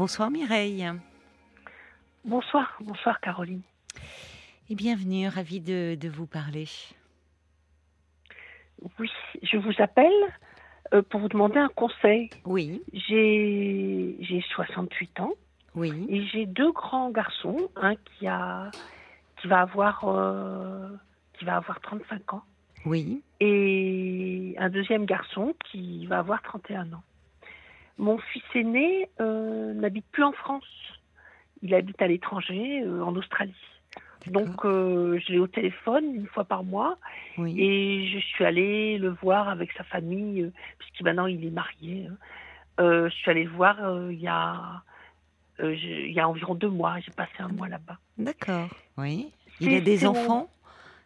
[0.00, 0.90] Bonsoir Mireille.
[2.24, 3.60] Bonsoir, bonsoir Caroline.
[4.70, 6.64] Et bienvenue, ravie de, de vous parler.
[8.98, 9.10] Oui,
[9.42, 10.10] je vous appelle
[10.94, 12.30] euh, pour vous demander un conseil.
[12.46, 15.34] Oui, J'ai j'ai 68 ans
[15.74, 18.70] oui, et j'ai deux grands garçons, un qui a
[19.42, 20.88] qui va avoir euh,
[21.38, 22.42] qui va avoir 35 ans
[22.86, 27.02] oui, et un deuxième garçon qui va avoir 31 ans.
[28.00, 30.64] Mon fils aîné euh, n'habite plus en France.
[31.62, 33.54] Il habite à l'étranger, euh, en Australie.
[34.26, 36.96] Donc, euh, je l'ai au téléphone une fois par mois
[37.38, 37.54] oui.
[37.58, 42.06] et je suis allée le voir avec sa famille, puisque maintenant il est marié.
[42.08, 42.16] hein.
[42.78, 43.76] Je suis allée le voir
[44.10, 44.82] il y a
[45.58, 46.98] je- il y a environ deux mois.
[47.00, 47.98] J'ai passé un mois là-bas.
[48.16, 48.68] D'accord.
[48.96, 49.30] Oui.
[49.60, 50.50] Il a des mon- enfants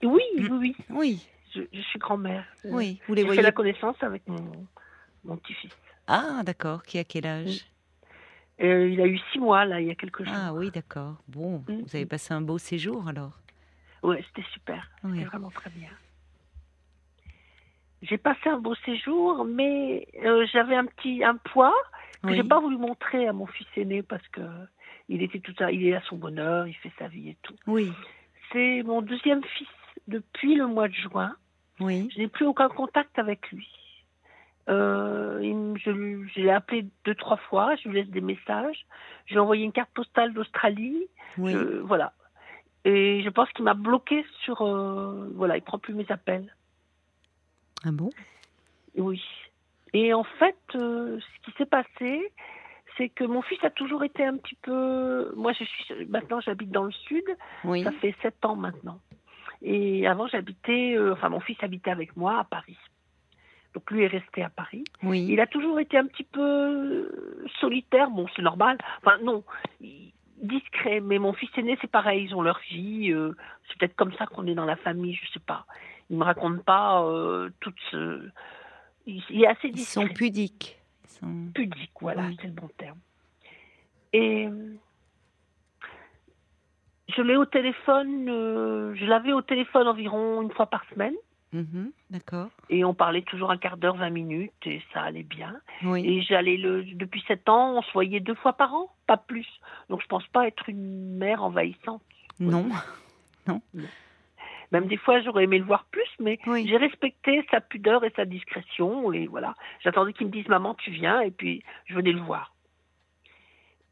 [0.02, 0.76] Oui, oui, oui.
[0.90, 2.44] Oui, Je, je suis grand-mère.
[2.64, 3.00] Oui.
[3.08, 4.52] Vous les J'ai fait voyez la connaissance avec mon,
[5.24, 5.72] mon petit-fils.
[6.06, 6.82] Ah, d'accord.
[6.82, 7.64] Qui a quel âge?
[8.62, 10.34] Euh, il a eu six mois, là, il y a quelques jours.
[10.36, 11.16] Ah oui, d'accord.
[11.28, 11.82] Bon, Mm.
[11.82, 13.32] vous avez passé un beau séjour alors.
[14.02, 14.88] Ouais, c'était super.
[15.02, 15.12] Oui.
[15.14, 15.88] C'était vraiment très bien.
[18.02, 21.74] J'ai passé un beau séjour, mais euh, j'avais un petit un poids
[22.22, 22.36] que Oui.
[22.36, 24.42] j'ai pas voulu montrer à mon fils aîné parce que
[25.08, 27.54] il était tout à, il est à son bonheur, il fait sa vie et tout.
[27.66, 27.90] Oui,
[28.52, 29.68] C'est mon deuxième fils
[30.06, 31.34] depuis le mois de juin.
[31.80, 33.68] oui, Je n'ai plus aucun contact avec lui.
[34.68, 35.90] Euh, il je,
[36.40, 38.86] l'ai appelé deux trois fois, je lui laisse des messages.
[39.26, 41.06] Je lui ai envoyé une carte postale d'Australie.
[41.38, 41.52] oui.
[41.52, 42.12] Je- voilà.
[42.86, 44.62] Et je pense qu'il m'a bloqué sur.
[44.62, 46.54] euh, voilà, il prend plus mes appels.
[47.84, 48.10] Ah bon?
[48.96, 49.22] Oui.
[49.92, 52.32] Et en fait, euh, ce qui s'est passé,
[52.96, 55.32] c'est que mon fils a toujours été un petit peu.
[55.36, 57.24] Moi, je suis maintenant, j'habite dans le sud.
[57.64, 59.00] Oui, Ça fait sept ans maintenant.
[59.62, 60.94] Et avant, j'habitais.
[60.96, 62.78] euh, enfin, mon fils habitait avec moi à Paris.
[63.74, 64.84] Donc lui est resté à Paris.
[65.02, 65.26] oui.
[65.28, 67.10] Il a toujours été un petit peu
[67.60, 68.08] solitaire.
[68.10, 68.78] Bon, c'est normal.
[69.02, 69.42] Enfin, non,
[70.40, 71.00] discret.
[71.00, 72.24] Mais mon fils aîné, c'est pareil.
[72.24, 73.10] Ils ont leur vie.
[73.12, 73.32] euh,
[73.68, 75.14] c'est peut-être comme ça qu'on est dans la famille.
[75.14, 75.66] Je sais pas.
[76.10, 78.28] Il me raconte pas euh, toute ce.
[79.06, 80.78] Il, il est assez Ils discret, sont pudiques.
[81.04, 81.50] Ils sont...
[81.52, 81.90] pudique.
[82.00, 82.36] Voilà, Oui.
[82.40, 82.98] c'est le bon terme.
[84.12, 84.74] Et euh,
[87.08, 88.28] je l'ai au téléphone.
[88.28, 91.14] euh, je l'avais au téléphone environ une fois par semaine.
[91.54, 92.50] Mhm, D'accord.
[92.68, 95.56] Et on parlait toujours un quart d'heure, 20 minutes, et ça allait bien.
[95.84, 99.16] Oui, Et j'allais le depuis sept ans, on se voyait deux fois par an, pas
[99.16, 99.46] plus.
[99.88, 102.02] Donc je pense pas être une mère envahissante.
[102.40, 102.66] non.
[104.72, 106.66] Même des fois j'aurais aimé le voir plus, mais Oui.
[106.66, 109.54] j'ai respecté sa pudeur et sa discrétion et voilà.
[109.84, 112.52] J'attendais qu'il me dise maman tu viens et puis je venais le voir.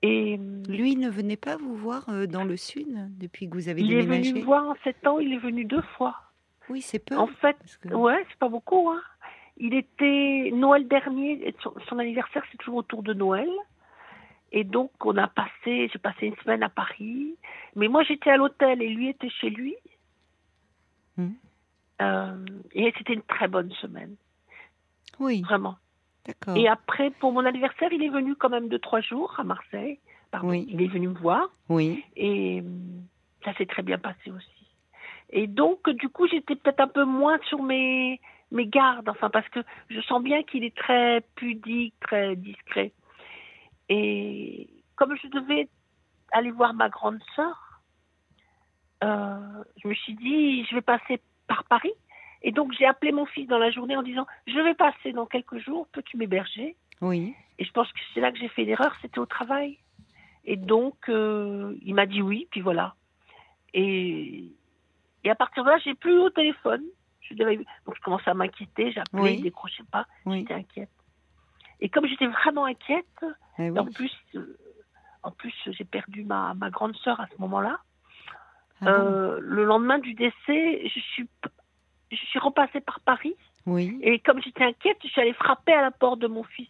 [0.03, 3.69] Et euh, Lui ne venait pas vous voir euh, dans le sud depuis que vous
[3.69, 4.31] avez il est déménagé?
[4.33, 6.17] venu me voir en sept ans, il est venu deux fois.
[6.73, 7.17] Oui, c'est peu.
[7.17, 8.89] En fait, que- ouais, c'est pas beaucoup.
[8.91, 9.01] Hein.
[9.59, 13.49] Il était Noël dernier, son, son anniversaire c'est toujours autour de Noël.
[14.51, 17.35] Et donc on a passé, j'ai passé une semaine à Paris.
[17.77, 19.77] Mais moi j'étais à l'hôtel et lui était chez lui.
[21.17, 21.35] Mhm.
[22.01, 24.17] Euh, et c'était une très bonne semaine,
[25.21, 25.77] Oui, vraiment.
[26.27, 26.57] d'accord.
[26.57, 30.01] Et après, pour mon anniversaire, il est venu quand même deux, trois jours à Marseille.
[30.31, 30.67] Pardon, Oui.
[30.69, 31.49] Il est venu me voir.
[31.69, 33.03] Oui, Et hum,
[33.45, 34.62] ça s'est très bien passé aussi.
[35.33, 38.21] Et donc, du coup, j'étais peut-être un peu moins sur mes,
[38.51, 42.93] mes gardes, enfin, parce que je sens bien qu'il est très pudique, très discret.
[43.89, 45.69] Et comme je devais
[46.33, 47.81] aller voir ma grande sœur,
[49.03, 51.93] euh, je me suis dit, je vais passer par Paris.
[52.43, 55.27] Et donc, j'ai appelé mon fils dans la journée en disant, je vais passer dans
[55.27, 56.77] quelques jours, peux-tu m'héberger?
[57.01, 59.79] Oui, et je pense que c'est là que j'ai fait l'erreur, c'était au travail.
[60.45, 62.95] Et donc, euh, il m'a dit oui, puis voilà.
[63.75, 64.52] Et,
[65.25, 66.83] et à partir de là, j'ai plus eu au téléphone.
[67.21, 69.35] Je devais- donc, je commençais à m'inquiéter, j'appelais, Oui.
[69.39, 70.41] il décrochait pas, oui.
[70.41, 70.91] j'étais inquiète.
[71.81, 73.25] Et comme j'étais vraiment inquiète,
[73.59, 73.79] Eh oui.
[73.79, 74.57] en plus, euh,
[75.23, 77.79] en plus j'ai perdu ma, ma grande sœur à ce moment-là.
[78.81, 81.29] Ah bon Euh, le lendemain du décès, je suis,
[82.11, 83.37] je suis repassée par Paris.
[83.67, 86.69] Oui, Et comme j'étais inquiète, je suis allée frapper à la porte de mon fils.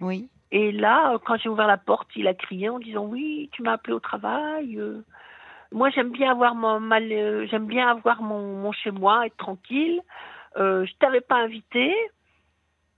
[0.00, 3.48] oui, Et là, euh, quand j'ai ouvert la porte, il a crié en disant oui,
[3.52, 4.78] tu m'as appelé au travail.
[4.78, 5.04] euh,
[5.72, 9.36] moi, j'aime bien avoir mon mal, euh, j'aime bien avoir mon, mon chez moi, être
[9.36, 10.00] tranquille.
[10.56, 11.94] Euh, je t'avais pas invité.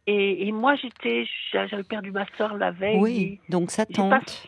[0.06, 2.98] Et, et moi, j'étais, j'a- j'avais perdu ma soeur la veille.
[2.98, 3.40] oui.
[3.48, 4.46] Donc ça j'ai tente.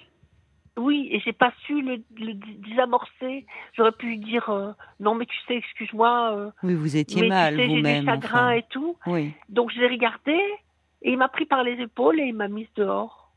[0.77, 3.47] oui, et j'ai pas su le, le désamorcer.
[3.75, 7.29] J'aurais pu lui dire euh, non, mais tu sais, excuse-moi, euh, Oui, vous étiez mais
[7.29, 8.01] mal tu sais, j'ai vous-même.
[8.05, 8.51] du chagrin enfin.
[8.51, 8.99] et tout.
[9.07, 10.39] Oui, Donc je l'ai regardé
[11.03, 13.33] et il m'a pris par les épaules et il m'a mise dehors.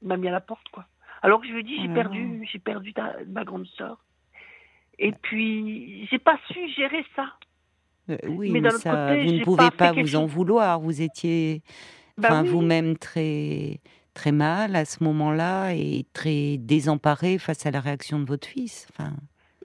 [0.00, 0.84] Il m'a mis à la porte, quoi.
[1.26, 3.98] Alors que je lui ai dit, j'ai perdu, j'ai perdu ta- ma grande sœur.
[5.00, 7.32] Et puis, j'ai pas su gérer ça.
[8.10, 10.78] Euh, oui, Mais mais, ça, côté, vous ne pouvez pas vous en vouloir.
[10.78, 11.62] Vous étiez,
[12.16, 12.48] oui.
[12.48, 13.80] vous-même très,
[14.14, 18.86] très mal à ce moment-là et très désemparée face à la réaction de votre fils.
[18.92, 19.10] Enfin.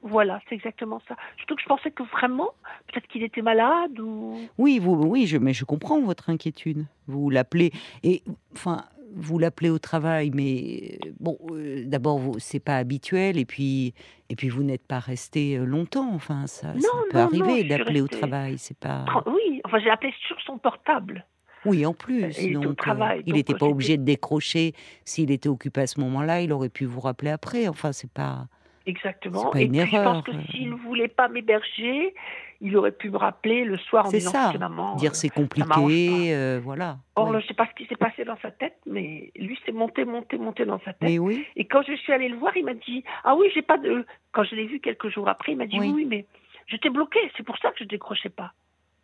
[0.01, 1.15] Voilà, c'est exactement ça.
[1.37, 2.49] Surtout que je pensais que vraiment,
[2.87, 4.35] peut-être qu'il était malade ou.
[4.57, 6.87] Oui, vous, oui, je, mais je comprends votre inquiétude.
[7.05, 7.71] Vous l'appelez
[8.01, 8.23] et
[8.55, 8.83] enfin,
[9.15, 13.93] vous l'appelez au travail, mais euh, bon, euh, d'abord, c'est pas habituel, et puis,
[14.29, 16.13] et puis vous n'êtes pas resté euh, longtemps.
[16.13, 19.05] Enfin, ça, ça peut arriver d'appeler au travail, c'est pas.
[19.25, 21.25] Oui, enfin, j'ai appelé sur son portable.
[21.65, 22.37] Oui, en plus.
[22.41, 24.73] Il donc, travail, il n'était pas obligé de décrocher.
[25.05, 27.67] S'il était occupé à ce moment-là, il aurait pu vous rappeler après.
[27.67, 28.47] Enfin, c'est pas.
[28.85, 29.53] Exactement.
[29.53, 32.13] et puis, je pense que s'il ne voulait pas m'héberger,
[32.61, 34.51] il aurait pu me rappeler le soir en disant ça.
[34.53, 34.95] que maman.
[34.95, 36.97] Dire c'est compliqué, euh, voilà.
[37.15, 39.71] Or, je ne sais pas ce qui s'est passé dans sa tête, mais lui, c'est
[39.71, 41.09] monté, monté, monté dans sa tête.
[41.09, 41.45] Mais oui.
[41.55, 44.05] Et quand je suis allée le voir, il m'a dit Ah oui, j'ai pas de.
[44.31, 45.91] Quand je l'ai vu quelques jours après, il m'a dit oui.
[45.93, 46.25] oui, mais
[46.67, 48.53] je t'ai bloqué, c'est pour ça que je ne décrochais pas.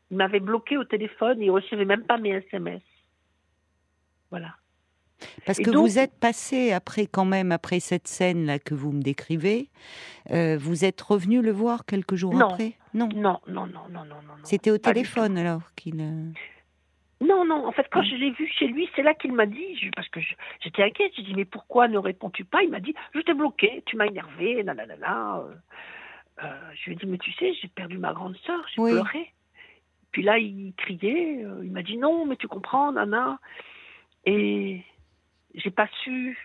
[0.10, 2.82] Il m'avait bloqué au téléphone, il ne recevait même pas mes SMS.
[4.30, 4.56] Voilà.
[5.46, 9.70] Parce que vous êtes passé après, quand même, après cette scène-là que vous me décrivez,
[10.32, 12.74] euh, vous êtes revenu le voir quelques jours après?
[12.94, 13.10] Non.
[13.14, 14.34] Non, non, non, non, non, non.
[14.44, 16.00] C'était au téléphone alors qu'il.
[16.02, 16.32] Euh,
[17.22, 19.90] non, non, en fait, quand je l'ai vu chez lui, c'est là qu'il m'a dit,
[19.96, 20.20] parce que
[20.60, 22.62] j'étais inquiète, j'ai dit, mais pourquoi ne réponds-tu pas?
[22.64, 25.40] Il m'a dit, je t'ai bloqué, tu m'as énervé, nanana.
[25.40, 25.54] Euh,
[26.44, 29.34] euh, je lui ai dit, mais tu sais, j'ai perdu ma grande sœur, j'ai pleuré.
[30.12, 33.40] Puis là, il criait, il m'a dit, non, mais tu comprends, nana.
[34.26, 34.84] Et
[35.58, 36.38] j'ai pas su.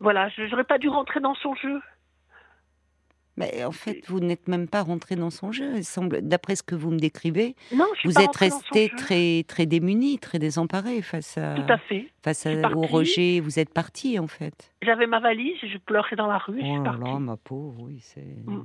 [0.00, 1.80] Voilà, je n'aurais pas dû rentrer dans son jeu.
[3.36, 5.80] Mais en fait, vous n'êtes même pas rentré dans son jeu.
[5.82, 10.38] semble, d'après ce que vous me décrivez, non, vous êtes resté très très démuni, très
[10.38, 12.10] désemparé face à tout à fait.
[12.22, 13.40] face au rejet.
[13.40, 14.74] Vous êtes parti en fait.
[14.82, 16.60] J'avais ma valise, je pleurais dans la rue.
[16.62, 18.20] Oh là là, ma pauvre, oui, c'est.
[18.44, 18.64] Mm.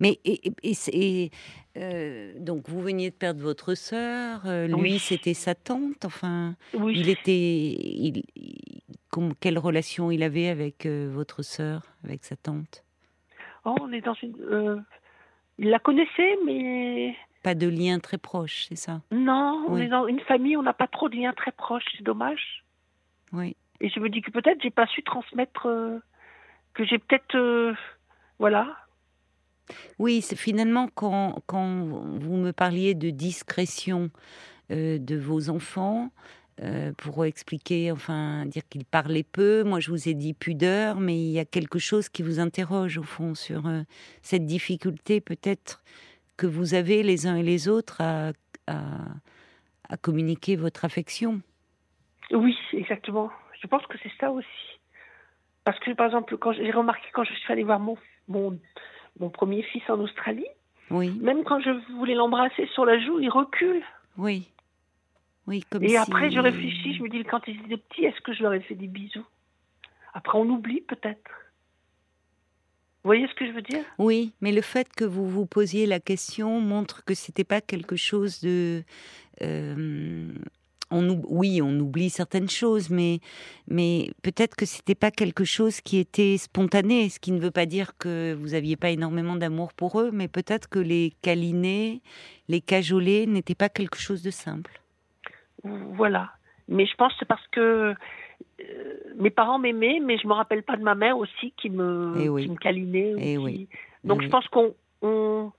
[0.00, 1.30] Mais et,
[1.76, 7.10] euh, donc vous veniez de perdre votre sœur, euh, lui c'était sa tante, enfin il
[7.10, 8.22] était, il,
[9.40, 12.82] quelle relation il avait avec euh, votre sœur, avec sa tante?
[13.66, 14.84] Oh, on est dans une,
[15.58, 19.02] il la connaissait mais pas de lien très proche, c'est ça?
[19.10, 22.04] Non, on est dans une famille, on n'a pas trop de liens très proches, c'est
[22.04, 22.64] dommage.
[23.32, 23.54] Oui.
[23.80, 25.68] Et je me dis que peut-être j'ai pas su transmettre,
[26.74, 27.74] que j'ai peut-être,
[28.38, 28.76] voilà,
[29.98, 34.10] oui, finalement quand, quand, vous me parliez de discrétion
[34.70, 36.10] euh, de vos enfants,
[36.62, 39.64] euh, pour expliquer, enfin, dire qu'ils parlaient peu.
[39.64, 42.98] Moi, je vous ai dit pudeur, mais il y a quelque chose qui vous interroge
[42.98, 43.80] au fond sur euh,
[44.20, 45.82] cette difficulté peut-être
[46.36, 48.32] que vous avez les uns et les autres à,
[48.66, 51.40] à communiquer votre affection.
[52.30, 53.30] Oui, exactement.
[53.60, 54.46] Je pense que c'est ça aussi.
[55.64, 57.96] Parce que, par exemple, j'ai remarqué quand je suis allée voir mon,
[58.28, 58.58] mon,
[59.18, 60.46] mon premier fils en Australie.
[60.90, 61.10] Oui.
[61.20, 63.82] Même quand je voulais l'embrasser sur la joue, il recule.
[64.16, 64.48] Oui.
[65.46, 68.32] Oui, comme Et après, je réfléchis, je me dis, quand ils étaient petits, est-ce que
[68.32, 69.26] je leur ai fait des bisous?
[70.12, 71.30] Après, on oublie peut-être.
[73.02, 73.84] Vous voyez ce que je veux dire?
[73.98, 77.96] Oui, mais le fait que vous vous posiez la question montre que c'était pas quelque
[77.96, 78.84] chose de
[79.40, 80.34] euh,
[80.92, 83.20] oui, on oublie certaines choses, mais,
[83.68, 87.66] mais peut-être que c'était pas quelque chose qui était spontané, ce qui ne veut pas
[87.66, 92.02] dire que vous aviez pas énormément d'amour pour eux, mais peut-être que les câliner,
[92.48, 94.80] les cajoler n'était pas quelque chose de simple.
[95.62, 96.30] Voilà.
[96.68, 97.94] Mais je pense que c'est parce que
[98.60, 102.14] euh, mes parents m'aimaient, mais je me rappelle pas de ma mère aussi qui me,
[102.18, 103.14] eh me câlinait.
[103.18, 103.68] Et eh oui.
[104.04, 105.52] Donc eh je pense qu'on on,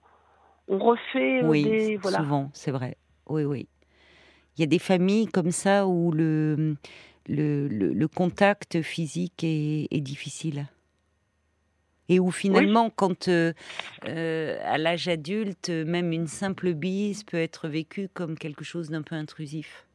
[0.67, 2.19] refait oui, des, voilà.
[2.19, 2.97] souvent, c'est vrai.
[3.27, 3.67] Oui, oui.
[4.57, 6.75] Il y a des familles comme ça où le,
[7.27, 10.67] le, le, contact physique est, est, difficile.
[12.09, 13.53] Et où finalement, quand euh,
[14.07, 19.01] euh, à l'âge adulte, même une simple bise peut être vécue comme quelque chose d'un
[19.01, 19.85] peu intrusif.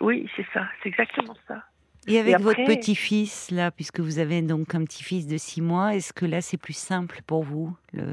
[0.00, 1.64] Oui, c'est ça, c'est exactement ça.
[2.06, 6.12] Et avec votre petit-fils, là, puisque vous avez donc un petit-fils de six mois, est-ce
[6.12, 8.06] que là c'est plus simple pour vous, le,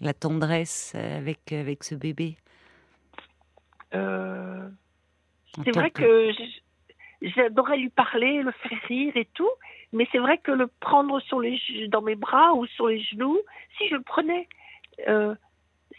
[0.00, 2.36] la tendresse avec, avec ce bébé?
[3.94, 4.68] Euh,
[5.64, 6.32] c'est vrai que,
[7.22, 9.50] j'adorais lui parler, le faire rire et tout,
[9.92, 13.38] mais c'est vrai que le prendre sur les, dans mes bras ou sur les genoux,
[13.76, 14.48] si je le prenais,
[15.08, 15.34] euh,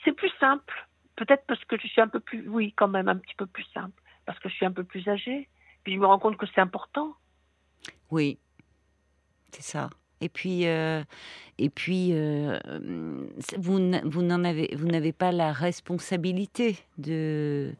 [0.03, 0.87] c'est plus simple.
[1.15, 3.65] Peut-être parce que je suis un peu plus, oui, quand même un petit peu plus
[3.73, 5.47] simple, parce que je suis un peu plus âgée.
[5.83, 7.15] Puis je me rends compte que c'est important.
[8.09, 8.39] Oui,
[9.51, 9.89] c'est ça.
[10.21, 11.03] Et puis, euh,
[11.57, 12.59] et puis, euh,
[13.57, 17.73] vous, n'en avez, vous n'avez pas la responsabilité de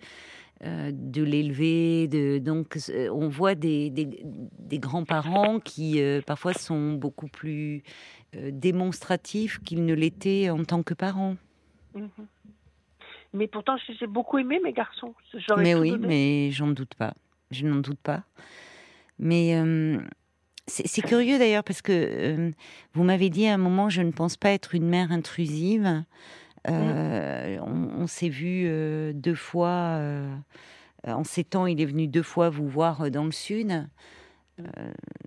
[0.63, 2.07] euh, de l'élever.
[2.07, 2.77] De, donc,
[3.11, 7.83] on voit des, des, grands-parents qui parfois sont beaucoup plus
[8.33, 11.37] démonstratifs qu'ils ne l'étaient en tant que parents.
[11.95, 12.09] Mhm.
[13.33, 15.15] Mais pourtant, j'ai beaucoup aimé mes garçons.
[15.57, 17.13] Mais oui, mais j'en doute pas.
[17.49, 18.23] je n'en doute pas.
[19.17, 19.55] Mais
[20.71, 22.51] c'est curieux d'ailleurs parce que
[22.93, 26.03] vous m'avez dit à un moment, je ne pense pas être une mère intrusive.
[26.67, 26.73] Mmh.
[27.97, 28.69] On, s'est vu
[29.13, 29.99] deux fois.
[31.05, 33.87] en sept ans, il est venu deux fois vous voir dans le sud.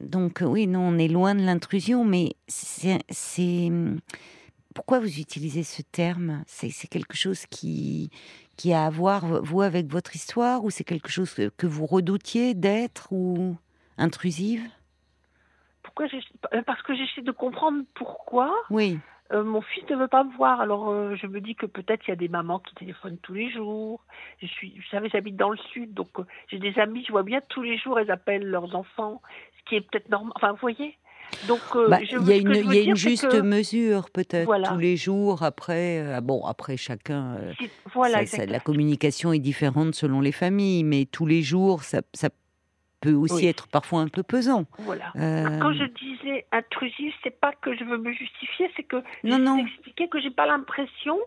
[0.00, 3.70] donc oui, non, on est loin de l'intrusion, mais c'est
[4.74, 6.42] pourquoi vous utilisez ce terme?
[6.46, 8.10] C'est quelque chose qui,
[8.56, 12.54] qui a à voir, vous, avec votre histoire, ou c'est quelque chose que, vous redoutiez
[12.54, 13.56] d'être ou
[13.96, 14.62] intrusive?
[15.94, 16.18] Pourquoi
[16.54, 18.52] euh, Parce que j'essaie de comprendre pourquoi.
[18.70, 18.98] Oui.
[19.32, 22.06] Euh, mon fils ne veut pas me voir, alors euh, je me dis que peut-être
[22.06, 24.04] il y a des mamans qui téléphonent tous les jours.
[24.42, 26.10] Je suis, vous savez, j'habite dans le sud, donc
[26.48, 29.22] j'ai des amis, je vois bien tous les jours, elles appellent leurs enfants,
[29.58, 30.32] ce qui est peut-être normal.
[30.36, 30.98] Enfin, vous voyez?
[31.48, 35.42] Donc, bah, il y a une, y a une juste mesure peut-être tous les jours.
[35.42, 37.38] Après, bon, après chacun.
[37.94, 42.28] Voilà, la communication est différente selon les familles, mais tous les jours, ça, ça
[43.04, 44.64] peut aussi être parfois un peu pesant.
[44.78, 45.12] Voilà.
[45.14, 49.42] Quand je disais intrusif, c'est pas que je veux me justifier, c'est que non, je
[49.42, 49.58] non.
[49.58, 51.18] expliquer que j'ai pas l'impression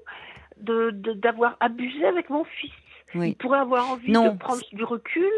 [0.58, 2.74] de d'avoir abusé avec mon fils.
[3.16, 5.32] Il pourrait avoir envie de prendre du recul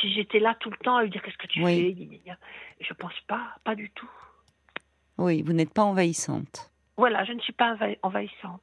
[0.00, 1.96] si j'étais là tout le temps à lui dire qu'est-ce que tu fais.
[2.80, 4.10] Je pense pas, pas du tout.
[5.18, 6.72] Oui, vous n'êtes pas envahissante.
[6.96, 8.62] Voilà, je ne suis pas envahissante.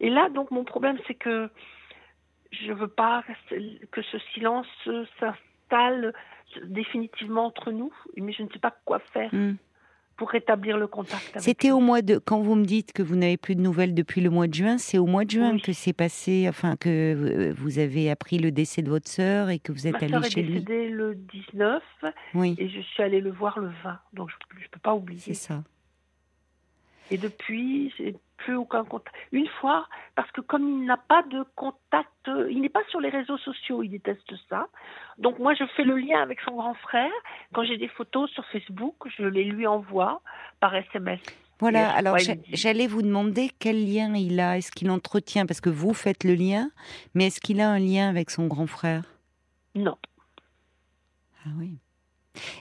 [0.00, 1.50] Et là, donc, mon problème, c'est que
[2.50, 3.22] je veux pas
[3.90, 4.66] que ce silence
[5.72, 6.12] s'installe
[6.64, 9.32] définitivement entre nous, mais je ne sais pas quoi faire.
[9.32, 9.54] Hmm
[10.16, 11.40] pour rétablir le contact.
[11.40, 14.20] C'était au mois de quand vous me dites que vous n'avez plus de nouvelles depuis
[14.20, 17.54] le mois de juin, c'est au mois de juin que c'est passé, enfin que euh,
[17.56, 20.58] vous avez appris le décès de votre sœur et que vous êtes allé chez lui?
[20.58, 21.82] est décédée le 19
[22.34, 22.54] oui.
[22.58, 25.18] et je suis allée le voir le 20, donc je ne peux pas oublier.
[25.18, 25.64] C'est ça.
[27.12, 27.92] Et depuis,
[28.38, 29.14] plus aucun contact.
[29.32, 32.08] Une fois, parce que comme il n'a pas de contact,
[32.50, 34.68] il n'est pas sur les réseaux sociaux, il déteste ça.
[35.18, 37.12] Donc moi, je fais le lien avec son grand frère.
[37.52, 40.22] Quand j'ai des photos sur Facebook, je les lui envoie
[40.58, 41.20] par SMS.
[41.60, 42.16] Voilà, alors
[42.52, 46.34] j'allais vous demander quel lien il a, est-ce qu'il entretient, parce que vous faites le
[46.34, 46.70] lien,
[47.14, 49.04] mais est-ce qu'il a un lien avec son grand frère?
[49.76, 49.96] Non.
[51.46, 51.78] Ah oui.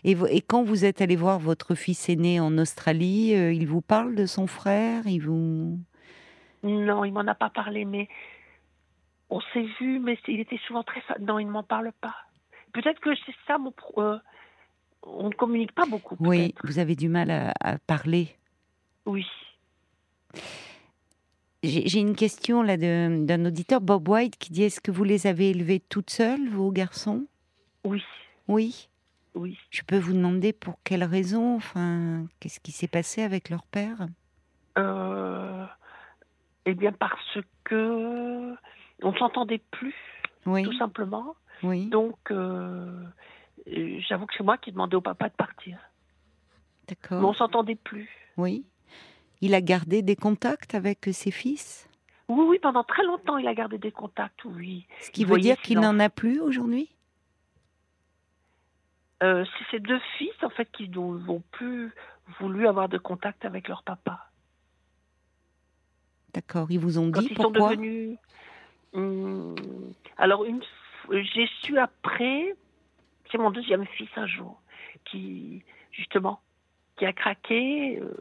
[0.03, 3.81] Et, et, quand vous êtes allé voir votre fils aîné en Australie, euh, il vous
[3.81, 5.79] parle de son frère Il vous
[6.63, 8.09] Non, il m'en a pas parlé, mais
[9.29, 11.01] on s'est vu, mais il était souvent très.
[11.19, 12.15] Non, il ne m'en parle pas.
[12.73, 13.73] Peut-être que c'est ça mon.
[13.97, 14.17] Euh,
[15.03, 16.15] on ne communique pas beaucoup.
[16.19, 18.35] Oui, vous avez du mal à, parler.
[19.05, 19.25] Oui.
[21.63, 25.51] J'ai une question là d'un auditeur, Bob White, qui dit Est-ce que vous les avez
[25.51, 27.25] élevés toutes seules, vos garçons?
[27.83, 28.03] Oui.
[28.47, 28.89] Oui?
[29.35, 29.57] Oui.
[29.69, 34.07] Je peux vous demander pour quelle raison Enfin, qu'est-ce qui s'est passé avec leur père?
[34.77, 35.65] Euh,
[36.65, 38.53] Eh bien, parce que
[39.01, 39.95] on s'entendait plus,
[40.43, 41.35] tout simplement.
[41.63, 41.87] Oui.
[41.87, 43.03] Donc, euh,
[44.07, 45.79] j'avoue que c'est moi qui demandais au papa de partir.
[46.87, 47.21] D'accord.
[47.21, 48.09] Mais on s'entendait plus.
[48.37, 48.65] Oui.
[49.41, 51.87] Il a gardé des contacts avec ses fils?
[52.29, 54.85] Oui, oui, pendant très longtemps, il a gardé des contacts, oui.
[55.01, 56.89] Ce qui veut dire qu'il n'en a plus aujourd'hui?
[59.21, 61.93] Euh, c'est ces deux fils en fait qui n'ont plus
[62.39, 64.27] voulu avoir de contact avec leur papa.
[66.33, 67.61] D'accord, ils vous ont dit ils pourquoi?
[67.61, 68.17] sont devenus.
[68.93, 69.55] Hum,
[70.17, 70.61] alors une...
[71.11, 72.55] j'ai su après,
[73.31, 74.61] c'est mon deuxième fils un jour
[75.05, 76.41] qui justement
[76.97, 78.13] qui a craqué euh,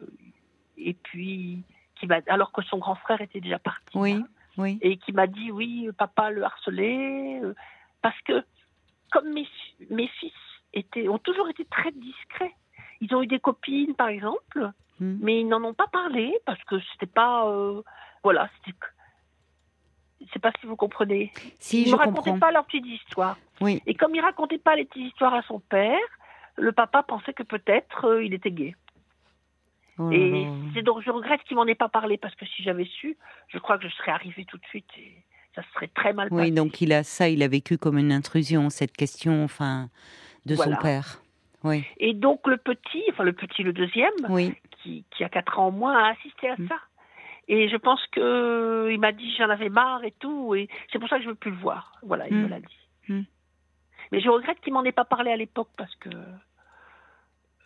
[0.77, 1.63] et puis
[1.97, 3.97] qui m'a alors que son grand frère était déjà parti.
[3.97, 4.27] Oui, hein,
[4.59, 4.79] oui.
[4.83, 7.55] Et qui m'a dit oui, papa le harcelait euh,
[8.03, 8.45] parce que
[9.11, 9.47] comme mes,
[9.91, 10.33] mes fils
[11.09, 12.55] ont toujours été très discrets.
[13.01, 15.19] Ils ont eu des copines, par exemple, hmm.
[15.21, 17.49] mais ils n'en ont pas parlé parce que c'était pas.
[17.49, 17.83] Euh,
[18.23, 18.77] voilà, c'était.
[20.21, 21.33] Je sais pas si vous comprenez.
[21.59, 23.39] Si, ils ne racontaient pas leurs petites histoires.
[23.63, 23.83] Oui.
[23.87, 25.99] Et comme ils racontaient pas les petites histoires à son père,
[26.57, 28.75] le papa pensait que peut-être euh, il était gay.
[29.99, 32.85] Oh et c'est donc je regrette qu'il m'en ait pas parlé parce que si j'avais
[32.85, 33.17] su,
[33.49, 35.15] je crois que je serais arrivée tout de suite et
[35.55, 36.43] ça serait très mal passé.
[36.43, 39.91] Oui, donc il a ça, il a vécu comme une intrusion cette question, enfin
[40.47, 41.21] de son père.
[41.63, 41.85] Oui.
[41.99, 44.13] Et donc le petit, enfin le petit, le deuxième,
[44.83, 46.69] qui, qui, a 4 ans au moins, a assisté à mm.
[46.69, 46.77] ça.
[47.49, 51.09] Et je pense que il m'a dit j'en avais marre et tout, et c'est pour
[51.09, 51.93] ça que je ne veux plus le voir.
[52.03, 52.51] Voilà, il me mm.
[52.51, 52.89] l'a dit.
[53.09, 53.23] Mm.
[54.13, 56.09] Mais je regrette qu'il m'en ait pas parlé à l'époque parce que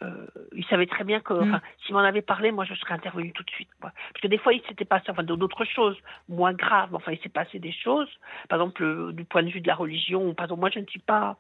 [0.03, 1.35] euh, il savait très bien que
[1.85, 3.69] s'il m'en avait parlé, moi je serais intervenue tout de suite.
[3.81, 5.97] Parce que des fois il s'était passé enfin, d'autres choses
[6.29, 6.95] moins graves.
[6.95, 8.11] Enfin il s'est passé des choses,
[8.49, 10.35] par exemple euh, du point de vue de la religion.
[10.35, 11.39] Par exemple moi je ne suis pas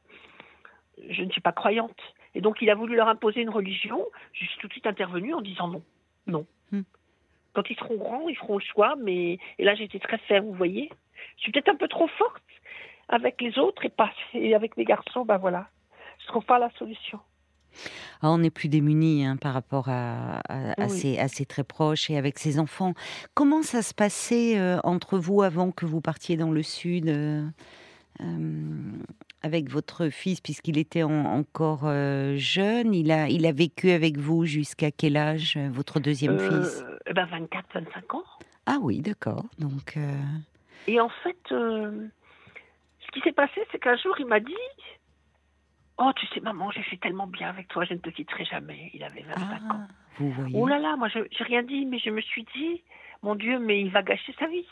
[1.08, 2.00] je ne suis pas croyante.
[2.34, 4.04] Et donc il a voulu leur imposer une religion.
[4.32, 5.82] Je suis tout de suite intervenue en disant non,
[6.26, 6.46] non.
[6.72, 6.82] Hmm.
[7.52, 8.94] Quand ils seront grands, ils feront le choix.
[9.02, 10.90] Mais et là été très ferme, vous voyez.
[11.36, 12.42] Je suis peut-être un peu trop forte.
[13.08, 15.68] avec les autres et pas et avec les garçons, ben voilà,
[16.20, 17.20] je trouve pas la solution.
[18.22, 22.38] Ah, on n'est plus démunis hein, par rapport à, à, ses, très proches et avec
[22.38, 22.94] ses enfants.
[23.34, 27.44] Comment ça se passait euh, entre vous avant que vous partiez dans le sud euh,
[28.20, 28.92] euh,
[29.44, 31.84] avec votre fils, puisqu'il était encore
[32.36, 36.84] jeune il a, il a vécu avec vous jusqu'à quel âge, votre deuxième fils?
[37.06, 38.24] eh ben 24, 25 ans.
[38.66, 39.44] Ah oui, d'accord.
[39.58, 39.98] Donc.
[40.86, 44.54] Et en fait, ce qui s'est passé, c'est qu'un jour, il m'a dit
[45.98, 48.90] Oh, tu sais, maman, j'ai fait tellement bien avec toi, je ne te quitterai jamais.
[48.94, 49.80] Il avait 25 ah, ans.
[50.18, 50.54] Vous voyez.
[50.56, 52.82] Oh là là, moi, je n'ai rien dit, mais je me suis dit,
[53.22, 54.66] mon Dieu, mais il va gâcher sa vie.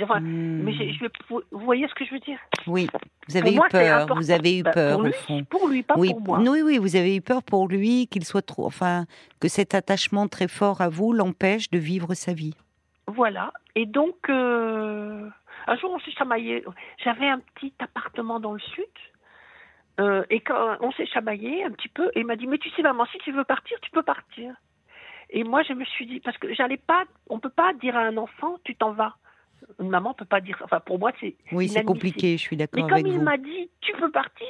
[0.00, 0.62] Enfin, hmm.
[0.62, 2.38] mais je, vous voyez ce que je veux dire?
[2.66, 2.88] Oui,
[3.28, 4.06] vous avez eu peur.
[4.14, 5.44] Vous avez eu bah, peur, pour lui, au fond.
[5.44, 6.38] Pour lui, pas oui, pour moi.
[6.40, 9.06] Oui, oui, vous avez eu peur pour lui qu'il soit trop, enfin,
[9.40, 12.54] que cet attachement très fort à vous l'empêche de vivre sa vie.
[13.06, 13.52] Voilà.
[13.74, 15.28] Et donc, euh,
[15.66, 16.64] un jour, on s'est chamaillé.
[17.02, 18.84] J'avais un petit appartement dans le sud.
[20.00, 22.70] Euh, et quand on s'est chamaillé un petit peu, et il m'a dit Mais tu
[22.70, 24.54] sais, maman, si tu veux partir, tu peux partir.
[25.30, 28.00] Et moi, je me suis dit, parce que j'allais pas, on peut pas dire à
[28.00, 29.16] un enfant, tu t'en vas.
[29.80, 31.36] Une maman peut pas dire, enfin, pour moi, c'est.
[31.52, 32.96] Oui, c'est compliqué, je suis d'accord avec vous.
[32.96, 34.46] Mais comme il m'a dit, tu peux partir,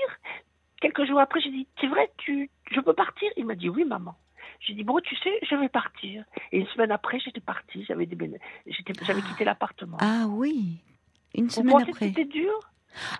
[0.81, 3.29] quelques jours après, j'ai dit, c'est vrai, tu, je peux partir?
[3.37, 4.15] Il m'a dit, oui, maman.
[4.61, 6.25] J'ai dit, bon, tu sais, je vais partir.
[6.53, 8.09] Et une semaine après, j'étais partie, j'avais
[9.03, 9.99] j'avais quitté l'appartement.
[10.01, 10.79] Ah oui,
[11.35, 12.09] une semaine après.
[12.09, 12.53] C'était dur?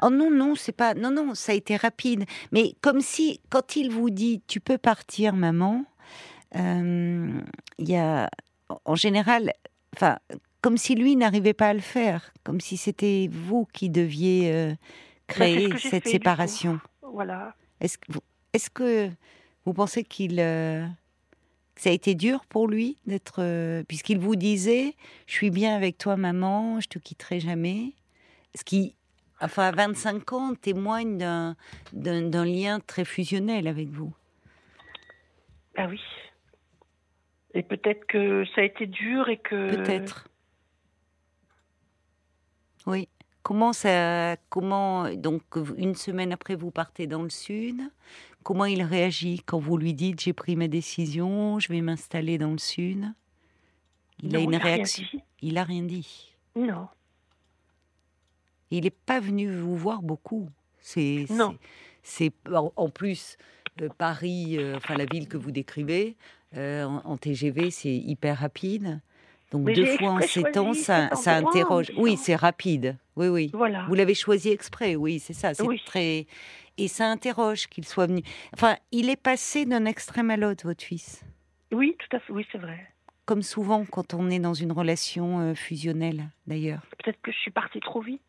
[0.03, 0.95] Oh non, non, c'est pas.
[0.95, 2.25] Non, non, ça a été rapide.
[2.53, 5.85] Mais comme si, quand il vous dit tu peux partir, maman,
[6.57, 7.41] euh,
[7.79, 8.31] il y a.
[8.85, 9.53] En général,
[9.95, 10.19] enfin,
[10.61, 14.71] comme si lui n'arrivait pas à le faire, comme si c'était vous qui deviez euh,
[14.71, 14.77] bah,
[15.35, 16.81] créer cette séparation.
[17.03, 17.55] Voilà.
[17.81, 18.21] Est-ce que, vous,
[18.53, 19.11] est que
[19.65, 20.41] vous pensez qu'il.
[20.41, 20.87] Euh,
[21.77, 23.85] ça a été dur pour lui d'être.
[23.87, 24.95] puisqu'il vous disait
[25.27, 27.93] Je suis bien avec toi, maman, je te quitterai jamais.
[28.57, 28.97] Ce qui
[29.41, 31.19] enfin à 25 ans, témoigne
[31.93, 34.13] d'un lien très fusionnel avec vous.
[35.77, 36.01] Ah oui.
[37.55, 39.77] Et peut-être que ça a été dur et que.
[39.77, 40.29] Peut-être.
[42.89, 43.09] Oui.
[43.43, 45.43] Comment ça, comment donc
[45.77, 47.81] une semaine après vous partez dans le sud,
[48.43, 52.51] comment il réagit quand vous lui dites j'ai pris ma décision, je vais m'installer dans
[52.51, 53.05] le sud?
[54.23, 55.05] Il a une réaction.
[55.41, 56.35] Il a rien dit.
[56.57, 56.89] Non.
[58.71, 60.49] Il n'est pas venu vous voir beaucoup.
[60.81, 61.27] C'est
[62.03, 63.37] C'est en plus
[63.99, 66.17] Paris, euh, enfin la ville que vous décrivez
[66.57, 69.01] euh, en, TGV, c'est hyper rapide.
[69.51, 71.93] Donc deux fois en sept ans, ça, ça interroge.
[71.97, 72.97] Oui, c'est rapide.
[73.17, 73.51] Oui, oui.
[73.55, 73.87] Voilà.
[73.89, 74.97] Vous l'avez choisi exprès.
[74.97, 75.55] Oui, c'est ça.
[75.55, 76.27] C'est très
[76.81, 78.23] et ça interroge qu'il soit venu.
[78.55, 81.25] Enfin, il est passé d'un extrême à l'autre, votre fils.
[81.73, 82.33] Oui, tout à fait.
[82.33, 82.79] Oui, c'est vrai.
[83.25, 86.83] Comme souvent quand on est dans une relation fusionnelle, d'ailleurs.
[87.03, 88.23] Peut-être que je suis partie trop vite.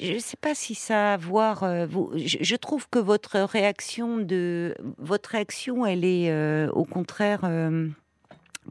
[0.00, 1.62] Je ne sais pas si ça a à voir.
[1.62, 7.88] Euh, je, trouve que votre réaction de votre réaction, elle est euh, au contraire euh,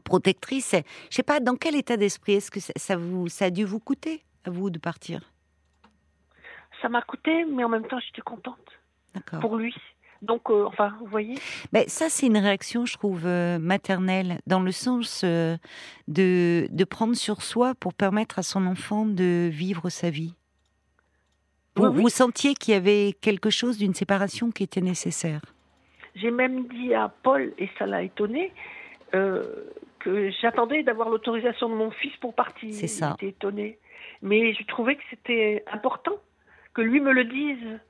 [0.04, 0.70] protectrice.
[0.72, 3.64] Je ne sais pas dans quel état d'esprit est-ce que ça, vous ça a dû
[3.64, 5.32] vous coûter à vous de partir?
[6.82, 8.58] Ça m'a coûté, mais en même temps, j'étais contente
[9.40, 9.74] pour lui.
[10.22, 11.36] Donc, enfin, vous voyez?
[11.72, 15.58] Mais ça, c'est une réaction, je trouve, maternelle, dans le sens de,
[16.08, 20.34] de prendre sur soi pour permettre à son enfant de vivre sa vie.
[21.76, 25.40] Vous, sentiez qu'il y avait quelque chose d'une séparation qui était nécessaire?
[26.14, 28.52] J'ai même dit à Paul, et ça l'a étonné,
[29.14, 29.42] euh,
[30.04, 32.72] que j'attendais d'avoir l'autorisation de mon fils pour partir.
[32.72, 33.16] C'est ça.
[33.20, 33.78] Il était étonné.
[34.22, 36.16] Mais je trouvais que c'était important
[36.74, 37.80] que lui me le dise.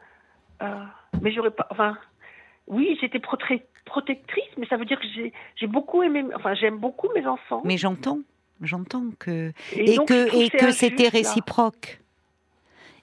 [0.62, 0.85] Euh,
[1.20, 1.66] mais j'aurais pas.
[1.70, 1.98] Enfin,
[2.68, 5.07] oui, j'étais protectrice, mais ça veut dire que
[5.57, 6.24] j'ai beaucoup aimé.
[6.35, 7.62] Enfin, j'aime beaucoup mes enfants.
[7.64, 8.20] Mais j'entends,
[8.61, 12.00] j'entends que et, que et que c'était réciproque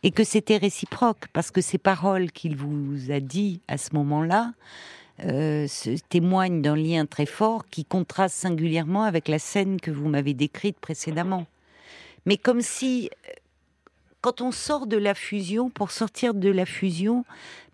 [0.04, 4.54] et que c'était réciproque parce que ces paroles qu'il vous a dit à ce moment-là
[5.26, 5.68] euh,
[6.10, 10.80] témoignent d'un lien très fort qui contraste singulièrement avec la scène que vous m'avez décrite
[10.80, 11.46] précédemment.
[12.26, 13.34] Mais comme si, euh,
[14.22, 17.26] quand on sort de la fusion, pour sortir de la fusion,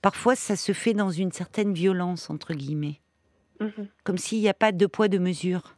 [0.01, 2.99] parfois ça se fait dans une certaine violence, entre guillemets.
[3.60, 3.88] Mm-hmm.
[4.03, 5.75] Comme s'il n'y a pas de poids de mesure.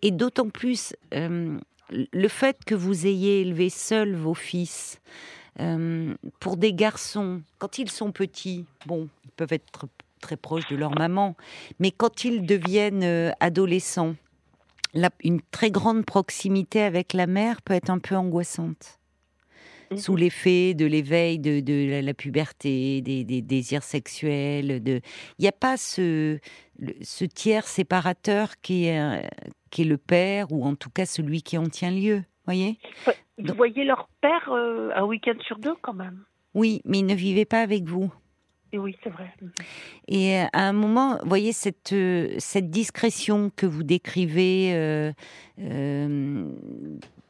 [0.00, 1.58] Et d'autant plus, euh,
[1.90, 5.00] le fait que vous ayez élevé seul vos fils,
[5.60, 9.86] euh, pour des garçons, quand ils sont petits, bon, ils peuvent être
[10.22, 11.36] très proches de leur maman,
[11.78, 14.14] mais quand ils deviennent euh, adolescents,
[15.22, 18.98] une très grande proximité avec la mère peut être un peu angoissante.
[19.90, 19.98] Mhm.
[19.98, 25.00] Sous l'effet de l'éveil de, la, puberté, des, désirs sexuels, de...
[25.38, 26.38] il n'y a pas ce,
[27.34, 29.28] tiers séparateur qui est,
[29.70, 32.22] qui est le père, ou en tout cas celui qui en tient lieu.
[32.46, 32.78] voyez?
[33.38, 36.24] Vous voyez leur père euh, un week-end sur deux quand même.
[36.54, 38.12] Oui, mais ils ne vivaient pas avec vous.
[38.72, 39.30] Et oui, c'est vrai.
[40.08, 45.12] Et euh, à un moment, vous voyez, cette, euh, cette discrétion que vous décrivez euh,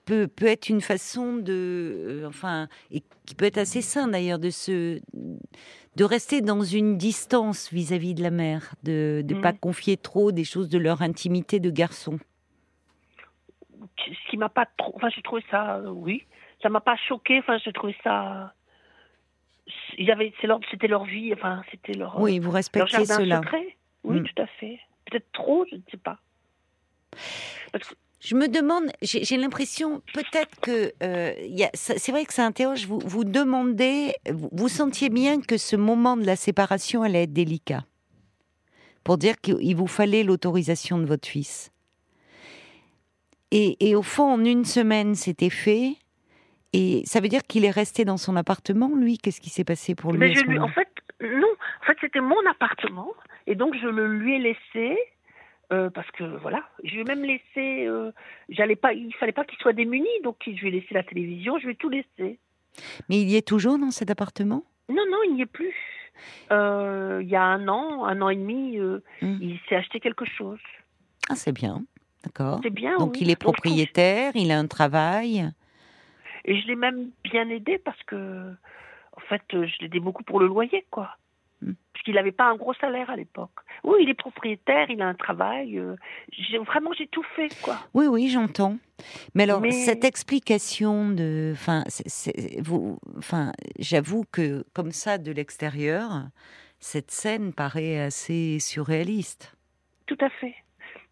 [0.05, 2.25] peut, peut être une façon de.
[2.29, 5.01] enfin, et qui peut être assez sain d'ailleurs, de se.
[5.97, 9.59] de rester dans une distance vis-à-vis de la mère, de ne pas mmh.
[9.59, 12.21] confier trop des choses de leur intimité de garçon.
[13.99, 14.93] Ce qui m'a pas trop.
[14.95, 15.81] Enfin, j'ai trouvé ça.
[15.91, 16.25] oui.
[16.63, 17.41] Ça m'a pas choqué.
[17.41, 18.55] Enfin, j'ai trouvé ça
[20.71, 22.19] c'était leur vie, enfin, c'était leur.
[22.21, 23.41] Oui, vous respectez cela.
[24.05, 24.25] Oui, mm.
[24.25, 24.81] tout à fait.
[25.05, 26.19] Peut-être trop, je ne sais pas.
[28.21, 31.35] Je me demande, j'ai l'impression peut-être que euh,
[31.75, 32.87] c'est vrai que ça interroge.
[32.87, 37.85] Vous vous demandez, vous, sentiez bien que ce moment de la séparation allait être délicat,
[39.03, 41.73] pour dire qu'il vous fallait l'autorisation de votre fils.
[43.51, 45.97] Et, et, au fond, en une semaine, c'était fait.
[46.73, 49.19] Et ça veut dire qu'il est resté dans son appartement, lui?
[49.19, 50.89] Qu'est-ce qui s'est passé pour lui, Mais je lui En fait,
[51.21, 51.49] non.
[51.83, 53.13] En fait, c'était mon appartement.
[53.47, 54.99] Et donc, je le lui ai laissé.
[55.73, 57.87] Euh, parce que voilà, je lui ai même laissé.
[57.87, 58.13] Euh,
[58.51, 61.59] j'allais pas, il fallait pas qu'il soit démuni, donc je lui ai laissé la télévision,
[61.59, 62.39] je lui ai tout laissé.
[63.09, 64.65] Mais il y est toujours dans cet appartement?
[64.91, 65.75] Non, non, il n'y est plus.
[66.51, 69.01] Euh, il y a un an, un an et demi, hmm.
[69.23, 70.61] il s'est acheté quelque chose.
[71.31, 71.83] Ah, c'est bien,
[72.23, 72.61] d'accord.
[72.63, 72.99] C'est bien.
[72.99, 75.51] Donc il est propriétaire, il a un travail.
[76.45, 78.53] Et je l'ai même bien aidé parce que,
[79.17, 81.17] en fait, je l'ai aidé beaucoup pour le loyer, quoi.
[81.61, 81.75] Hmm.
[81.93, 83.53] Parce qu'il n'avait pas un gros salaire à l'époque.
[83.85, 85.79] Oui, il est propriétaire, il a un travail.
[85.79, 85.97] Euh,
[86.67, 87.79] vraiment, j'ai tout fait, quoi.
[87.95, 88.79] Oui, oui, j'entends.
[89.35, 91.85] Mais alors, cette explication de, enfin,
[93.19, 96.25] enfin, j'avoue que comme ça, de l'extérieur,
[96.79, 99.55] cette scène paraît assez surréaliste.
[100.07, 100.55] Tout à fait.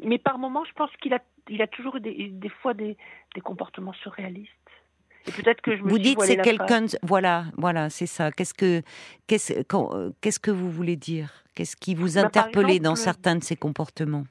[0.02, 2.96] Mais par moments, je pense qu'il a, il a toujours des, des fois des,
[3.34, 4.50] des comportements surréalistes
[5.24, 6.86] peut-être que je me vous dites c'est quelqu'un.
[7.02, 8.30] Voilà, voilà, c'est ça.
[8.30, 8.82] Qu'est-ce que
[9.26, 9.62] qu'est-ce
[10.20, 11.44] qu'est-ce que vous voulez dire?
[11.54, 14.24] Qu'est-ce qui vous bah, interpellait dans certains de ces comportements?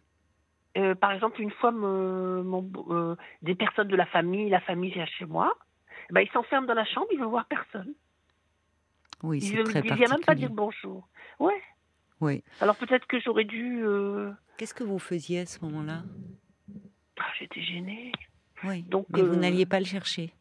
[0.78, 5.26] euh, Par exemple, une fois, euh, des personnes de la famille, la famille vient chez
[5.26, 5.56] moi.
[6.10, 7.94] Eh ben, il s'enferme dans la chambre, il veut voir personne.
[9.22, 11.08] Oui, c'est très Il vient même pas dire bonjour.
[11.40, 11.62] Ouais.
[12.22, 12.44] Oui.
[12.62, 13.82] Alors peut-être que j'aurais dû.
[13.84, 16.04] Euh, Qu'est-ce que vous faisiez à ce moment-là?
[17.20, 18.12] Ah, J'étais gênée.
[18.64, 18.84] Oui.
[18.84, 20.34] Donc, mais vous n'alliez pas le chercher.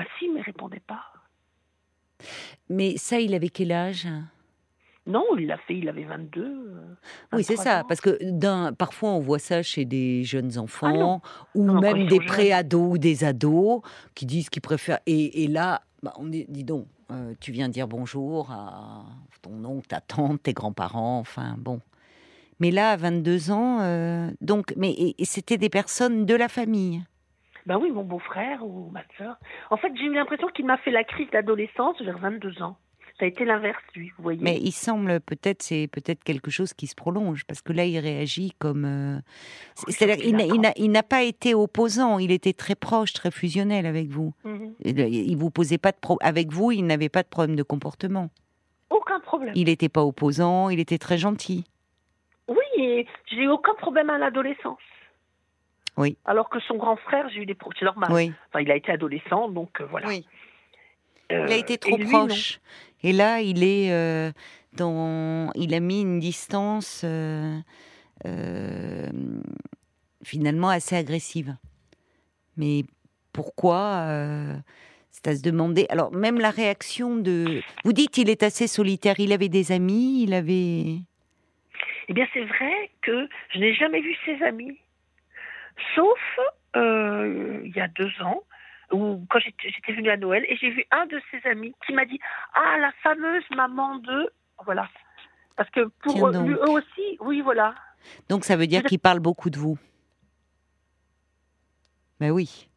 [0.00, 1.02] Bah si, mais répondait pas.
[2.70, 4.08] Mais ça, il avait quel âge
[5.06, 6.72] non, il l'a fait, il avait 22.
[7.32, 11.72] oui, c'est ça, parce que parfois on voit ça chez des jeunes enfants ah ou
[11.80, 13.80] même des pré-ados ou des ados
[14.14, 15.00] qui disent qu'ils préfèrent.
[15.06, 19.06] Et, là, bah, on dit, dis donc, euh, tu viens dire bonjour à
[19.40, 21.80] ton oncle, ta tante, tes grands-parents, enfin bon.
[22.60, 27.02] Mais là, à 22 ans, euh, donc, mais c'était des personnes de la famille?
[27.66, 29.36] Ben oui, mon beau-frère ou ma soeur.
[29.70, 32.76] En fait, j'ai eu l'impression qu'il m'a fait la crise d'adolescence vers 22 ans.
[33.20, 34.40] Ça a été l'inverse, lui, vous voyez.
[34.42, 37.98] Mais il semble peut-être c'est peut-être quelque chose qui se prolonge parce que là il
[37.98, 38.86] réagit comme.
[38.86, 39.18] Euh,
[39.88, 44.32] c'est-à-dire il n'a pas été opposant, il était très proche, très fusionnel avec vous.
[44.44, 44.74] Mhm.
[44.86, 46.16] Il vous posait pas de pro...
[46.22, 48.30] avec vous, il n'avait pas de problème de comportement.
[48.88, 49.52] Aucun problème.
[49.54, 51.64] Il n'était pas opposant, il était très gentil.
[52.48, 54.78] Oui, j'ai eu aucun problème à l'adolescence.
[56.00, 56.16] Oui.
[56.24, 58.10] Alors que son grand frère, j'ai eu des c'est normal.
[58.10, 58.32] Oui.
[58.48, 60.08] Enfin, il a été adolescent, donc euh, voilà.
[60.08, 60.26] Oui.
[61.30, 62.58] Euh, il a été trop proche.
[63.02, 64.32] Et là, il est euh,
[64.72, 65.52] dans.
[65.54, 67.04] Il a mis une distance
[70.24, 71.56] finalement assez agressive.
[72.56, 72.84] Mais
[73.32, 74.06] pourquoi
[75.10, 75.86] C'est à se demander.
[75.90, 77.60] Alors, même la réaction de.
[77.84, 79.16] Vous dites qu'il est assez solitaire.
[79.18, 80.96] Il avait des amis, il avait.
[82.08, 84.78] Eh bien, c'est vrai que je n'ai jamais vu ses amis.
[85.94, 86.18] Sauf
[86.76, 88.42] euh, il y a deux ans,
[88.92, 92.04] où, quand j'étais venue à Noël, et j'ai vu un de ses amis qui m'a
[92.04, 92.18] dit
[92.54, 94.32] Ah, la fameuse maman de.
[94.64, 94.88] Voilà.
[95.56, 97.74] Parce que pour eux, aussi, oui, voilà.
[98.28, 99.78] Donc ça veut dire qu'il parle beaucoup de vous
[102.18, 102.68] Ben oui.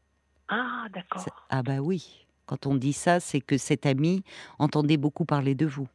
[0.50, 1.26] Ah, d'accord.
[1.50, 2.28] Ah, bah oui.
[2.46, 4.24] Quand on dit ça, c'est que cet ami
[4.60, 5.88] entendait beaucoup parler de vous.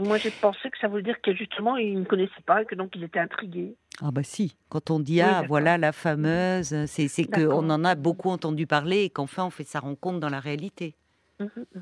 [0.00, 2.74] Moi, j'ai pensé que ça voulait dire que justement, il ne connaissait pas et que
[2.74, 3.74] donc il était intrigué.
[4.00, 8.30] Ah bah si, quand on dit ah voilà la fameuse, c'est qu'on en a beaucoup
[8.30, 10.94] entendu parler et qu'enfin on fait sa rencontre dans la réalité.
[11.40, 11.80] Mmh mmh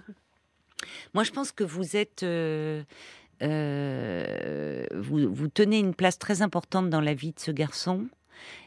[1.14, 2.83] Moi je pense que vous êtes, euh,
[3.42, 8.07] euh, vous, vous tenez une place très importante dans la vie de ce garçon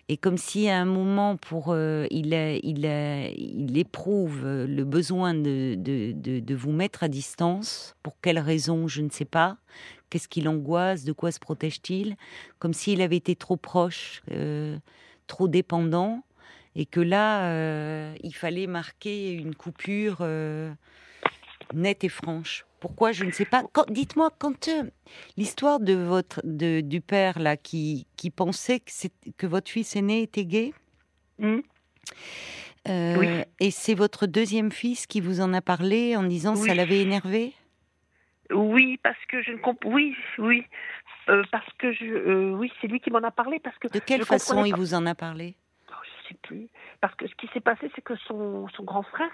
[0.08, 5.76] et comme si à un moment pour euh, il, il, il éprouve le besoin de,
[5.76, 9.58] de, de, vous mettre à distance, pour quelle raison, je ne sais pas.
[10.10, 11.04] Qu'est-ce qui l'angoisse?
[11.04, 12.16] De quoi se protège-t-il?
[12.58, 14.78] Comme s'il avait été trop proche, euh,
[15.28, 16.24] trop dépendant.
[16.76, 20.72] et que là, euh, il fallait marquer une coupure euh,
[21.74, 22.66] nette et franche.
[22.80, 23.64] Pourquoi Je ne sais pas.
[23.90, 24.84] Dites-moi, quand euh,
[25.38, 28.92] l'histoire de votre de, du père là qui, qui pensait que,
[29.38, 30.74] que votre fils aîné était gay.
[31.38, 31.60] Hmm.
[32.88, 33.28] oui.
[33.60, 37.02] Et c'est votre deuxième fils qui vous en a parlé en disant que ça l'avait
[37.02, 37.54] énervé?
[38.52, 39.92] Oui, parce que je ne comprends.
[39.92, 40.66] Oui, oui,
[41.52, 42.54] parce que je.
[42.54, 43.88] oui, c'est lui qui m'en a parlé parce que.
[43.88, 45.56] De quelle façon il vous en a parlé?
[46.44, 46.70] Plus.
[47.02, 49.32] Parce que ce qui s'est passé, c'est que son, son grand frère,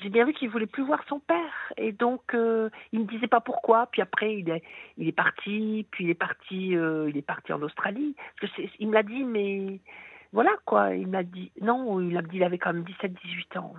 [0.00, 1.72] j'ai bien vu qu'il voulait plus voir son père.
[1.76, 3.86] Et donc, euh, il me disait pas pourquoi.
[3.86, 4.62] Puis après, il est,
[4.98, 5.86] il est parti.
[5.90, 8.14] Puis il est parti, euh, il est parti en Australie.
[8.40, 9.80] Parce que il me l'a dit, mais
[10.32, 10.94] voilà quoi.
[10.94, 13.74] Il m'a dit, non, il a dit, il avait quand même 17, 18 ans.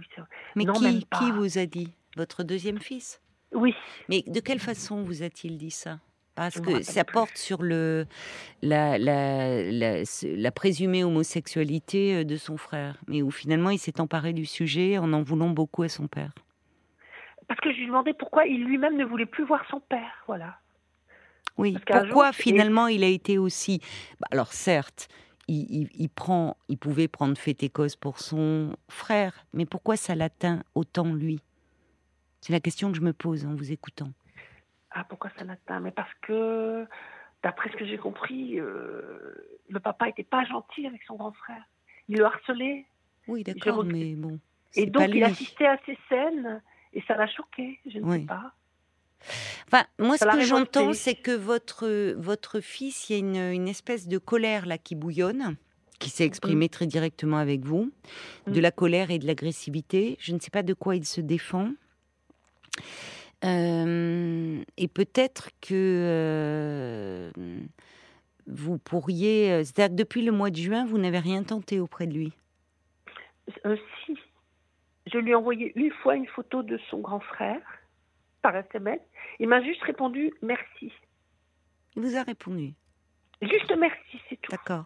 [0.55, 1.93] mais qui, qui vous a dit?
[2.15, 3.21] Votre deuxième fils?
[3.53, 3.75] Oui.
[4.09, 5.99] Mais de quelle façon vous a-t-il dit ça?
[6.37, 8.05] Parce que ça porte sur le,
[8.61, 14.33] la, la, la, présumée homosexualité euh, de son frère, mais où finalement il s'est emparé
[14.33, 16.31] du sujet en en voulant beaucoup à son père.
[17.47, 20.59] Parce que je lui demandais pourquoi il lui-même ne voulait plus voir son père, voilà.
[21.57, 23.81] Oui, pourquoi finalement il a été aussi...
[24.19, 25.07] Bah, alors certes,
[25.47, 30.13] il, il, prend, il pouvait prendre fait et cause pour son frère, mais pourquoi ça
[30.13, 31.41] l'atteint autant lui?
[32.41, 34.11] C'est la question que je me pose en vous écoutant.
[34.91, 36.85] Ah, pourquoi ça l'atteint Mais parce que,
[37.43, 41.63] d'après ce que j'ai compris, euh, le papa était pas gentil avec son grand frère.
[42.07, 42.85] Il le harcelait.
[43.27, 44.39] Oui, d'accord, mais bon.
[44.75, 46.61] Et donc, il assistait à ces scènes
[46.93, 48.53] et ça l'a choqué, je ne sais pas.
[49.67, 53.67] Enfin, moi, ce que j'entends, c'est que votre, votre fils, il y a une, une,
[53.67, 55.57] espèce de colère là qui bouillonne,
[55.99, 56.69] qui s'est exprimée mm.
[56.69, 57.91] très directement avec vous,
[58.45, 58.61] de mm.
[58.61, 60.17] la colère et de l'agressivité.
[60.19, 61.71] Je ne sais pas de quoi il se défend.
[63.43, 67.31] Euh, et peut-être que euh,
[68.47, 69.51] vous pourriez.
[69.51, 72.33] Euh, c'est-à-dire que depuis le mois de juin, vous n'avez rien tenté auprès de lui?
[74.05, 74.17] Si.
[75.05, 77.61] Je lui ai envoyé une fois une photo de son grand frère
[78.41, 78.99] par SMS.
[79.39, 80.91] Il m'a juste répondu merci.
[81.95, 82.73] Il vous a répondu?
[83.41, 84.51] Juste merci, c'est tout.
[84.51, 84.85] D'accord.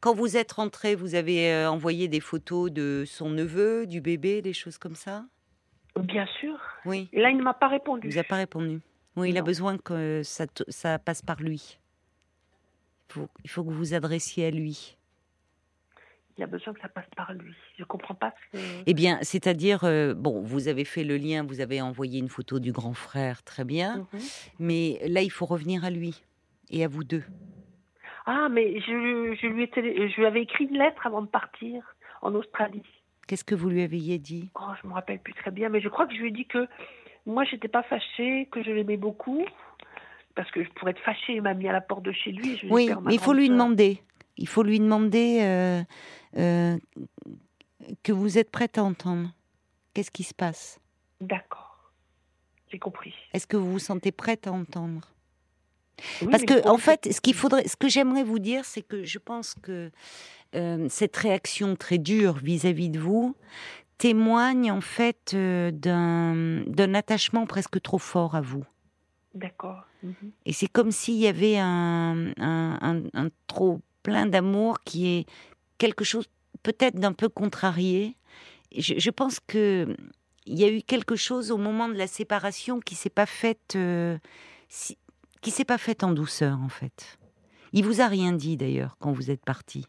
[0.00, 4.52] Quand vous êtes rentré, vous avez envoyé des photos de son neveu, du bébé, des
[4.52, 5.24] choses comme ça?
[6.00, 6.58] Bien sûr.
[6.84, 7.08] Oui.
[7.12, 8.08] Et là, il ne m'a pas répondu.
[8.08, 8.80] Il vous a pas répondu.
[9.16, 11.78] Oui, il a besoin que ça, ça passe par lui.
[13.08, 14.96] Il faut, il faut que vous vous adressiez à lui.
[16.36, 17.54] Il a besoin que ça passe par lui.
[17.76, 18.34] Je ne comprends pas.
[18.86, 22.58] Eh bien, c'est-à-dire, euh, bon, vous avez fait le lien, vous avez envoyé une photo
[22.58, 23.98] du grand frère, très bien.
[24.12, 24.20] Mhm.
[24.58, 26.24] Mais là, il faut revenir à lui
[26.70, 27.22] et à vous deux.
[28.26, 31.84] Ah, mais je, je, lui, je lui avais écrit une lettre avant de partir
[32.22, 32.82] en Australie.
[33.26, 34.50] Qu'est-ce que vous lui aviez dit?
[34.54, 36.46] Oh, Je me rappelle plus très bien, mais je crois que je lui ai dit
[36.46, 36.66] que
[37.26, 39.44] moi, j'étais pas fâchée, que je l'aimais beaucoup,
[40.34, 41.34] parce que je pourrais être fâchée.
[41.34, 42.60] Il m'a mis à la porte de chez lui.
[42.70, 44.02] oui, mais il faut lui demander.
[44.36, 45.82] Il faut lui demander euh,
[46.36, 46.76] euh,
[48.02, 49.30] que vous êtes prête à entendre.
[49.94, 50.80] Qu'est-ce qui se passe?
[51.20, 51.92] D'accord,
[52.70, 53.14] j'ai compris.
[53.32, 55.13] Est-ce que vous vous sentez prête à entendre?
[56.30, 59.18] Parce que, en fait, ce qu'il faudrait, ce que j'aimerais vous dire, c'est que je
[59.18, 59.90] pense que
[60.54, 63.36] euh, cette réaction très dure vis-à-vis de vous
[63.98, 68.64] témoigne en fait euh, d'un attachement presque trop fort à vous.
[69.34, 69.84] D'accord.
[70.02, 70.32] Mhm.
[70.46, 75.26] Et c'est comme s'il y avait un, un, trop plein d'amour qui est
[75.78, 76.26] quelque chose
[76.62, 78.16] peut-être d'un peu contrarié.
[78.76, 79.96] Je, pense que
[80.46, 83.74] il y a eu quelque chose au moment de la séparation qui s'est pas faite,
[83.76, 84.18] euh,
[85.44, 87.18] qui s'est pas faite en douceur en fait.
[87.74, 89.84] Il vous a rien dit d'ailleurs quand vous êtes parti.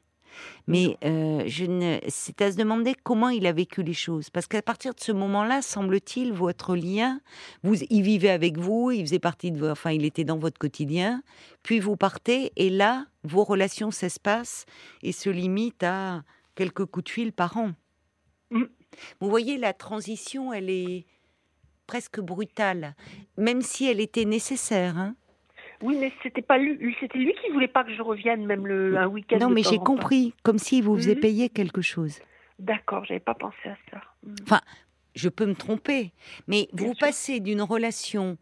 [0.68, 1.98] Mais euh, je ne...
[2.10, 4.30] c'est à se demander comment il a vécu les choses.
[4.30, 7.22] Parce qu'à partir de ce moment-là, semble-t-il, votre lien,
[7.64, 11.24] vous, il vivait avec vous, il faisait partie de enfin, il était dans votre quotidien.
[11.64, 14.66] Puis vous partez, et là, vos relations s'espacent
[15.04, 16.24] et se limitent à
[16.56, 17.72] quelques coups de fil par an.
[18.52, 18.64] Mmh.
[19.22, 21.06] Vous voyez, la transition, elle est
[21.88, 22.94] presque brutale,
[23.38, 24.98] même si elle était nécessaire.
[24.98, 25.16] Hein
[25.82, 28.98] oui, mais c'était pas lui, c'était lui qui voulait pas que je revienne même le
[28.98, 29.38] un week-end.
[29.40, 31.22] Non, mais j'ai compris, comme s'il vous faisait mhm.
[31.22, 32.20] payer quelque chose.
[32.60, 34.02] D'accord, j'avais pas pensé à ça.
[34.24, 34.36] Mhm.
[34.44, 34.62] Enfin,
[35.16, 36.12] je peux me tromper,
[36.48, 38.38] mais vous passez d'une relation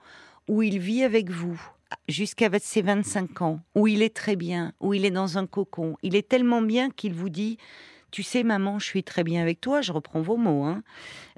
[0.48, 1.60] où il vit avec vous
[2.08, 5.96] jusqu'à ses 25 ans, où il est très bien, où il est dans un cocon,
[6.02, 7.58] il est tellement bien qu'il vous dit
[8.14, 9.82] tu sais, maman, je suis très bien avec toi.
[9.82, 10.64] Je reprends vos mots.
[10.64, 10.84] Hein.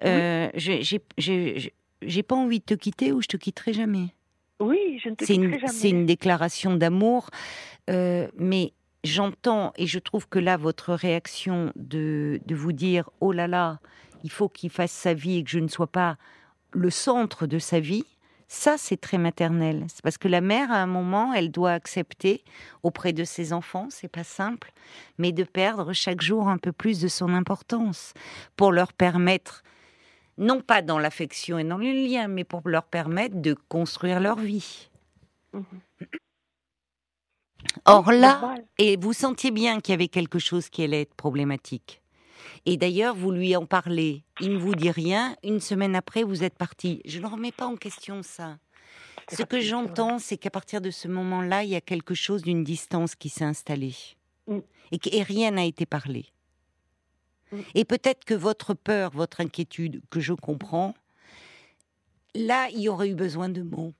[0.03, 4.13] Euh, j'ai pas envie de te quitter ou je te quitterai jamais.
[4.59, 5.67] Oui, je ne te c'est une, jamais.
[5.67, 7.29] C'est une déclaration d'amour,
[7.89, 13.31] euh, mais j'entends et je trouve que là, votre réaction de, de vous dire oh
[13.31, 13.79] là là,
[14.23, 16.17] il faut qu'il fasse sa vie et que je ne sois pas
[16.71, 18.03] le centre de sa vie,
[18.47, 19.85] Ça, c'est très maternel.
[19.87, 22.43] C'est parce que la mère, à un moment, elle doit accepter
[22.83, 24.71] auprès de ses enfants, c'est pas simple,
[25.17, 28.13] mais de perdre chaque jour un peu plus de son importance
[28.55, 29.63] pour leur permettre,
[30.37, 34.37] non pas dans l'affection et dans le lien, mais pour leur permettre de construire leur
[34.37, 34.89] vie.
[35.53, 35.63] Mhm.
[37.85, 42.01] Or là, et vous sentiez bien qu'il y avait quelque chose qui allait être problématique.
[42.65, 44.23] Et d'ailleurs, vous lui en parlez.
[44.39, 45.35] Il ne vous dit rien.
[45.43, 47.01] Une semaine après, vous êtes parti.
[47.05, 48.57] Je ne remets pas en question ça.
[49.31, 52.63] Ce que j'entends, c'est qu'à partir de ce moment-là, il y a quelque chose d'une
[52.63, 53.95] distance qui s'est installée.
[54.47, 54.59] Mm.
[54.91, 56.25] Et, que, rien n'a été parlé.
[57.73, 60.93] Et peut-être que votre peur, votre inquiétude, que je comprends,
[62.33, 63.93] là, il y aurait eu besoin de mots.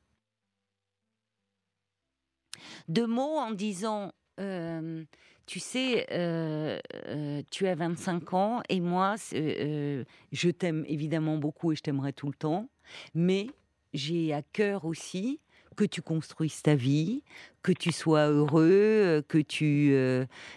[2.88, 5.04] De mots en disant, euh,
[5.46, 11.76] tu sais, euh, euh, tu as 25 ans et moi, je t'aime évidemment beaucoup et
[11.76, 12.70] je t'aimerai tout le temps,
[13.14, 13.48] mais
[13.94, 15.40] j'ai à cœur aussi
[15.76, 17.24] que tu construises ta vie,
[17.62, 19.92] que tu sois heureux, que tu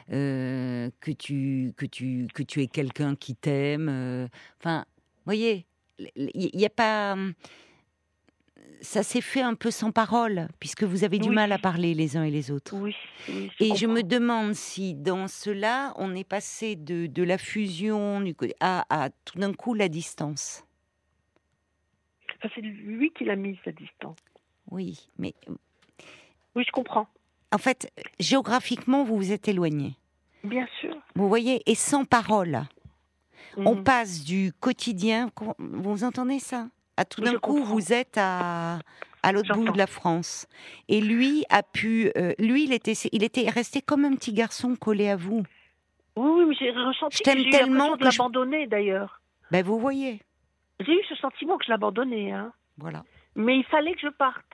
[0.09, 4.28] que tu que tu que tu aies quelqu'un qui t'aime.
[4.59, 4.85] Enfin,
[5.24, 5.66] voyez,
[6.16, 7.16] il n'y a pas
[8.81, 12.16] ça s'est fait un peu sans parole, puisque vous avez du mal à parler les
[12.16, 12.74] uns et les autres.
[12.76, 12.94] Oui.
[13.61, 18.22] et je me demande si dans cela, on est passé de, de la fusion
[18.61, 20.64] à, à tout d'un coup la distance.
[22.42, 24.16] c'est lui qui l'a mis, cette distance.
[24.70, 25.35] Oui, mais.
[26.54, 27.07] Oui, je comprends.
[27.52, 29.94] En fait, géographiquement, vous vous êtes éloigné.
[30.44, 30.94] Bien sûr.
[31.14, 32.62] Vous voyez, et sans parole.
[33.57, 33.85] On mhm.
[33.85, 35.31] passe du quotidien.
[35.59, 36.68] Vous entendez ça?
[36.96, 38.81] À tout d'un coup, vous êtes à,
[39.22, 40.46] à l'autre bout de la France.
[40.88, 44.76] Et lui a pu, euh, lui, il était, il était resté comme un petit garçon
[44.76, 45.42] collé à vous.
[46.16, 49.20] Oui, oui, mais j'ai ressenti que j'ai tellement de l'abandonner d'ailleurs.
[49.50, 50.20] Ben vous voyez.
[50.81, 52.33] J'ai eu ce sentiment que je l'abandonnais.
[52.33, 52.52] Hein.
[52.76, 53.04] Voilà.
[53.38, 54.44] Mais il fallait que je parte.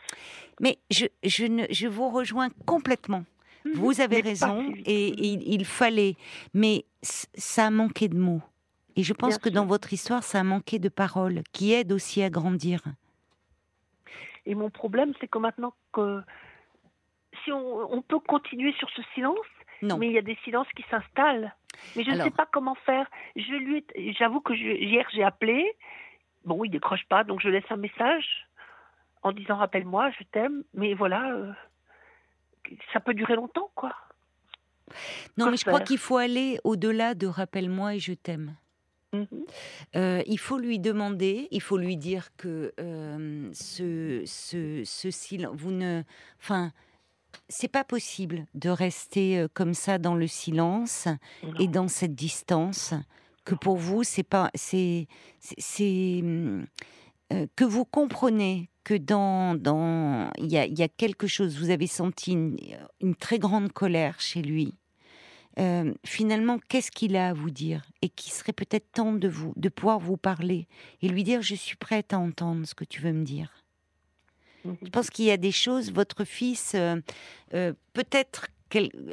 [0.61, 3.25] Mais je, je, ne, je vous rejoins complètement.
[3.64, 3.73] Mhm.
[3.73, 6.16] Vous avez raison et, et il fallait.
[6.53, 8.42] Mais ça a manqué de mots.
[8.97, 12.23] Et je pense que dans votre histoire, ça a manqué de paroles qui aident aussi
[12.23, 12.81] à grandir.
[14.47, 16.20] Et mon problème, c'est que maintenant que
[17.42, 19.38] si on, peut continuer sur ce silence,
[19.83, 21.55] mais il y a des silences qui s'installent.
[21.97, 23.11] Mais je ne sais pas comment faire.
[23.35, 23.85] Je lui,
[24.18, 25.77] j'avoue que hier j'ai appelé.
[26.44, 28.47] Bon, il décroche pas, donc je laisse un message
[29.25, 30.63] en disant rappelle-moi, je t'aime.
[30.75, 31.53] Mais voilà, euh,
[32.93, 33.93] ça peut durer longtemps, quoi.
[35.39, 38.55] Non, mais je crois qu'il faut aller au-delà de rappelle-moi et je t'aime.
[39.13, 39.25] Mmh
[39.97, 45.55] euh, il faut lui demander, il faut lui dire que euh, ce, ce, ce silence,
[45.57, 46.03] vous ne,
[46.41, 46.73] enfin,
[47.49, 51.07] c'est pas possible de rester comme ça dans le silence
[51.61, 52.93] et dans cette distance.
[53.45, 55.07] Que pour vous, c'est pas, c'est,
[55.39, 56.23] c'est,
[57.31, 61.59] que vous comprenez que dans, dans, il y a, y a, quelque chose.
[61.59, 62.57] Vous avez senti une,
[63.01, 64.75] une très grande colère chez lui
[65.59, 69.53] euh, finalement, qu'est-ce qu'il a à vous dire et qui serait peut-être temps de vous,
[69.57, 70.66] de pouvoir vous parler
[71.01, 73.53] et lui dire je suis prête à entendre ce que tu veux me dire?
[74.64, 74.77] Mhm.
[74.83, 75.92] Je pense qu'il y a des choses.
[75.92, 76.97] Votre fils, euh,
[77.55, 78.49] euh, peut-être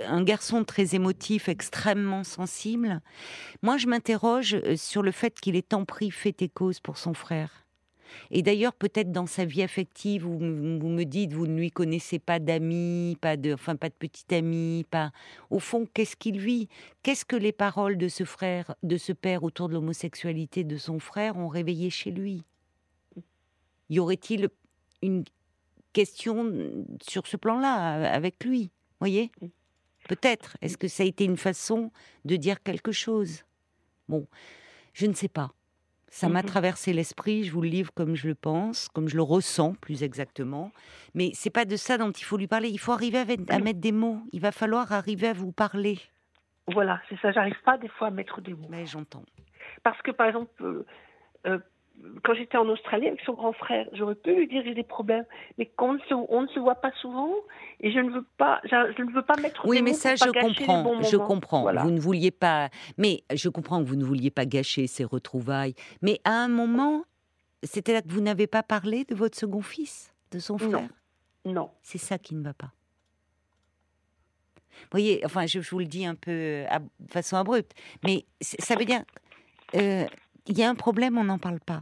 [0.08, 3.00] un garçon très émotif, extrêmement sensible.
[3.62, 7.14] Moi, je m'interroge sur le fait qu'il ait tant pris fait et cause pour son
[7.14, 7.68] frère.
[8.30, 12.20] Et d'ailleurs, peut-être dans sa vie affective, vous, vous me dites, vous ne lui connaissez
[12.20, 15.12] pas d'amis, pas de, enfin pas de petit ami, pas.
[15.50, 16.68] Au fond, qu'est-ce qu'il vit?
[17.04, 21.00] Qu'est-ce que les paroles de ce frère, de ce père autour de l'homosexualité de son
[21.00, 22.44] frère ont réveillé chez lui?
[23.90, 24.50] Y aurait-il
[25.02, 25.24] une
[25.94, 26.54] question
[27.02, 28.72] sur ce plan-là avec lui?
[29.00, 29.32] Voyez?
[30.08, 30.58] Peut-être.
[30.62, 31.92] Est-ce que ça a été une façon
[32.26, 33.44] de dire quelque chose?
[34.08, 34.28] Bon,
[34.94, 35.54] je ne sais pas.
[36.14, 39.16] Ça m'a mmh traversé l'esprit, je vous le livre comme je le pense, comme je
[39.16, 40.74] le ressens plus exactement.
[41.16, 42.68] Mais c'est pas de ça dont il faut lui parler.
[42.68, 43.20] Il faut arriver
[43.50, 44.20] à, mettre des mots.
[44.34, 46.00] Il va falloir arriver à vous parler.
[46.68, 47.32] Voilà, c'est ça.
[47.32, 48.68] J'arrive pas des fois à mettre des mots.
[48.70, 49.24] Mais j'entends.
[49.84, 50.86] Parce que par exemple, euh,
[51.48, 51.60] euh,
[52.24, 55.26] quand j'étais en Australie avec son grand frère, j'aurais pu lui dire j'ai des problèmes,
[55.58, 57.34] mais qu'on ne se, on ne se voit pas souvent
[57.80, 59.66] et je ne veux pas, je, ne veux pas mettre.
[59.66, 61.74] Oui, mais ça je comprends, je comprends.
[61.84, 65.76] Vous ne vouliez pas, mais je comprends que vous ne vouliez pas gâcher ces retrouvailles.
[66.02, 67.04] Mais à un moment,
[67.64, 70.90] c'était là que vous n'avez pas parlé de votre second fils, de son frère?
[71.46, 71.70] Non.
[71.82, 72.72] C'est ça qui ne va pas.
[74.84, 76.66] Vous voyez, enfin, je, vous le dis un peu
[77.00, 77.74] de façon abrupte,
[78.04, 79.04] mais ça veut dire,
[79.76, 80.06] euh,
[80.48, 81.82] il y a un problème, on n'en parle pas.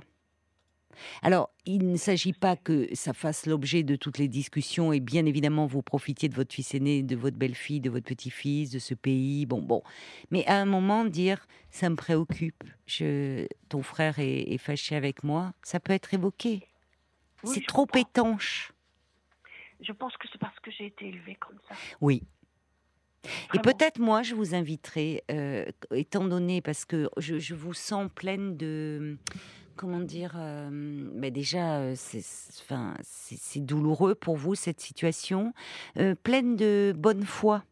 [1.22, 5.26] Alors, il ne s'agit pas que ça fasse l'objet de toutes les discussions et bien
[5.26, 8.94] évidemment vous profitiez de votre fils aîné, de votre belle-fille, de votre petit-fils, de ce
[8.94, 9.84] pays, bon, bon.
[10.32, 15.54] Mais à un moment, dire ça me préoccupe, je, ton frère est, fâché avec moi,
[15.64, 16.68] ça peut être évoqué.
[17.44, 18.00] Oui, c'est trop comprends.
[18.00, 18.74] étanche.
[19.82, 21.76] Je pense que c'est parce que j'ai été élevée comme ça.
[22.02, 22.24] Oui.
[23.54, 28.10] Et peut-être moi, je vous inviterai, euh, étant donné, parce que je, je vous sens
[28.14, 29.18] pleine de,
[29.80, 30.69] comment dire, euh,
[31.15, 32.21] ben déjà, euh, c'est,
[32.61, 32.95] enfin,
[33.55, 35.53] douloureux pour vous cette situation,
[35.97, 37.63] euh, pleine de bonne foi.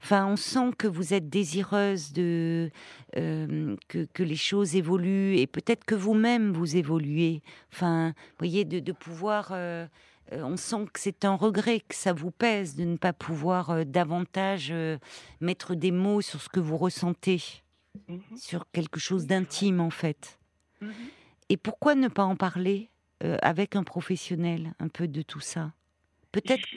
[0.00, 2.70] Enfin, on sent que vous êtes désireuse de
[3.16, 7.42] euh, que, que les choses évoluent et peut-être que vous-même vous évoluez.
[7.72, 9.52] Enfin, voyez, de, de pouvoir.
[10.30, 14.72] on sent que c'est un regret, que ça vous pèse de ne pas pouvoir davantage
[15.40, 17.42] mettre des mots sur ce que vous ressentez,
[18.08, 20.38] Mhm, sur quelque chose d'intime en fait.
[20.80, 20.92] mhm.
[21.48, 22.90] Et pourquoi ne pas en parler
[23.24, 25.72] euh, avec un professionnel un peu de tout ça?
[26.32, 26.68] Peut-être.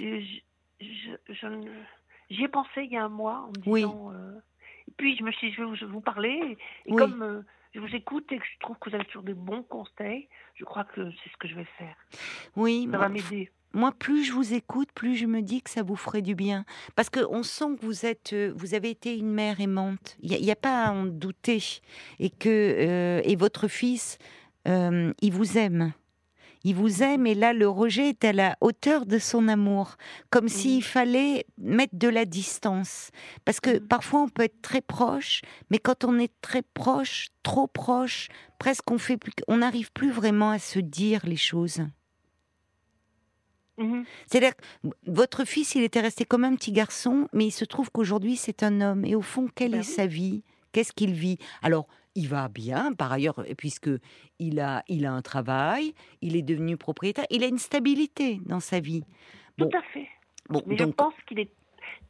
[0.79, 3.81] J'y ai pensé il y a un mois en me Oui.
[3.81, 4.11] disant.
[4.13, 4.39] euh,
[4.87, 6.57] Et puis je me suis dit, je vais vous, parler.
[6.85, 7.01] Et, Oui.
[7.01, 7.41] comme euh,
[7.73, 10.63] je vous écoute et que je trouve que vous avez toujours des bons conseils, je
[10.63, 11.95] crois que c'est ce que je vais faire.
[12.55, 13.51] Oui, Ça moi, va m'aider.
[13.73, 16.63] moi, plus je vous écoute, plus je me dis que ça vous ferait du bien.
[16.95, 20.17] Parce qu'on sent que vous êtes, vous avez été une mère aimante.
[20.21, 21.81] Il n'y a, pas à en douter.
[22.19, 24.17] Et que et votre fils,
[24.67, 25.93] euh, il vous aime.
[26.63, 29.95] Il vous aime et là, le rejet est à la hauteur de son amour.
[30.29, 33.09] Comme s'il fallait mettre de la distance.
[33.45, 33.87] Parce que Mhm.
[33.87, 35.41] parfois, on peut être très proche,
[35.71, 38.27] mais quand on est très proche, trop proche,
[38.59, 41.81] presque on fait on n'arrive plus vraiment à se dire les choses.
[43.77, 44.05] Mhm.
[44.27, 47.89] C'est-à-dire que votre fils, il était resté comme un petit garçon, mais il se trouve
[47.89, 49.05] qu'aujourd'hui, c'est un homme.
[49.05, 49.93] Et au fond, quelle Ben est oui.
[49.95, 50.43] sa vie?
[50.73, 51.37] Qu'est-ce qu'il vit?
[51.63, 53.89] Alors, il va bien, par ailleurs, puisque
[54.39, 58.59] il a, il a un travail, il est devenu propriétaire, il a une stabilité dans
[58.59, 59.03] sa vie.
[59.57, 60.07] Tout à fait.
[60.49, 61.51] Bon, Mais je pense qu'il est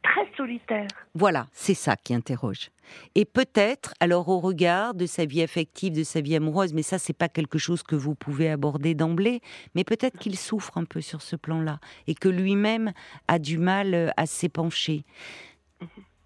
[0.02, 0.88] très solitaire.
[1.14, 2.70] voilà, c'est ça qui interroge.
[3.14, 6.98] Et peut-être, alors au regard de sa vie affective, de sa vie amoureuse, mais ça,
[6.98, 9.40] c'est pas quelque chose que vous pouvez aborder d'emblée,
[9.74, 11.78] mais peut-être qu'il souffre un peu sur ce plan-là
[12.08, 12.92] et que lui-même
[13.28, 15.04] a du mal euh, à s'épancher.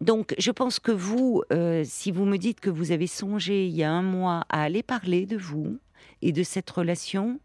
[0.01, 3.75] Donc, je pense que vous, euh, si vous me dites que vous avez songé il
[3.75, 5.79] y a un mois à aller parler de vous
[6.23, 7.41] et de cette relation,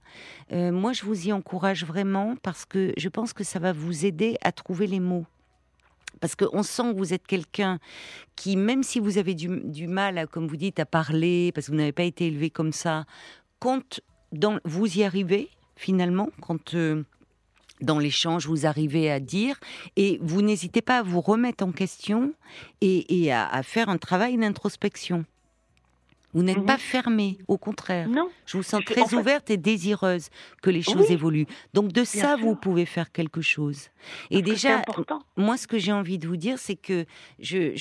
[0.51, 4.05] euh, moi, je vous y encourage vraiment parce que je pense que ça va vous
[4.05, 5.25] aider à trouver les mots.
[6.19, 7.79] Parce qu'on sent que vous êtes quelqu'un
[8.35, 11.71] qui, même si vous avez du, mal, à, comme vous dites, à parler, parce que
[11.71, 13.05] vous n'avez pas été élevé comme ça,
[14.31, 17.03] dans, vous y arrivez, finalement, quand euh,
[17.81, 19.59] dans l'échange vous arrivez à dire,
[19.95, 22.33] et vous n'hésitez pas à vous remettre en question
[22.81, 25.25] et, et à, à faire un travail d'introspection.
[26.33, 26.65] Vous n'êtes Mhm.
[26.65, 28.07] pas fermé, au contraire.
[28.07, 30.29] Non, Je vous sens très fait- ouverte et désireuse
[30.61, 31.13] que les choses Oui.
[31.13, 31.45] évoluent.
[31.73, 32.45] Donc de ça, sûr.
[32.45, 33.89] vous pouvez faire quelque chose.
[34.29, 35.19] Et parce déjà, important.
[35.35, 37.05] moi, ce que j'ai envie de vous dire, c'est que
[37.41, 37.73] je,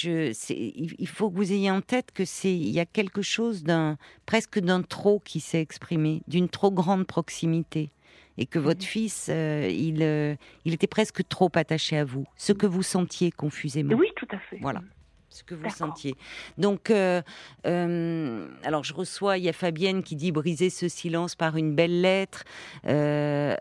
[0.53, 3.97] il faut que vous ayez en tête que c'est, il y a quelque chose d'un
[4.27, 7.91] presque d'un trop qui s'est exprimé, d'une trop grande proximité,
[8.39, 8.87] et que votre Mhm.
[8.87, 13.31] fils, euh, il, euh, il était presque trop attaché à vous, ce que vous sentiez
[13.31, 14.59] confusément Oui, tout à fait.
[14.61, 14.83] Voilà.
[15.33, 16.17] ce que vous sentiez.
[16.59, 17.23] Donc, euh,
[17.65, 21.73] euh, alors je reçois, il y a Fabienne qui dit briser ce silence par une
[21.77, 22.43] belle lettre.
[22.89, 23.55] Euh,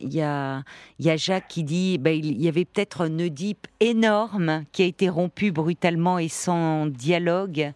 [0.00, 0.62] il, y a,
[1.00, 4.86] y a Jacques qui dit, ben, il y avait peut-être un Oedipe énorme qui a
[4.86, 7.72] été rompu brutalement et sans dialogue.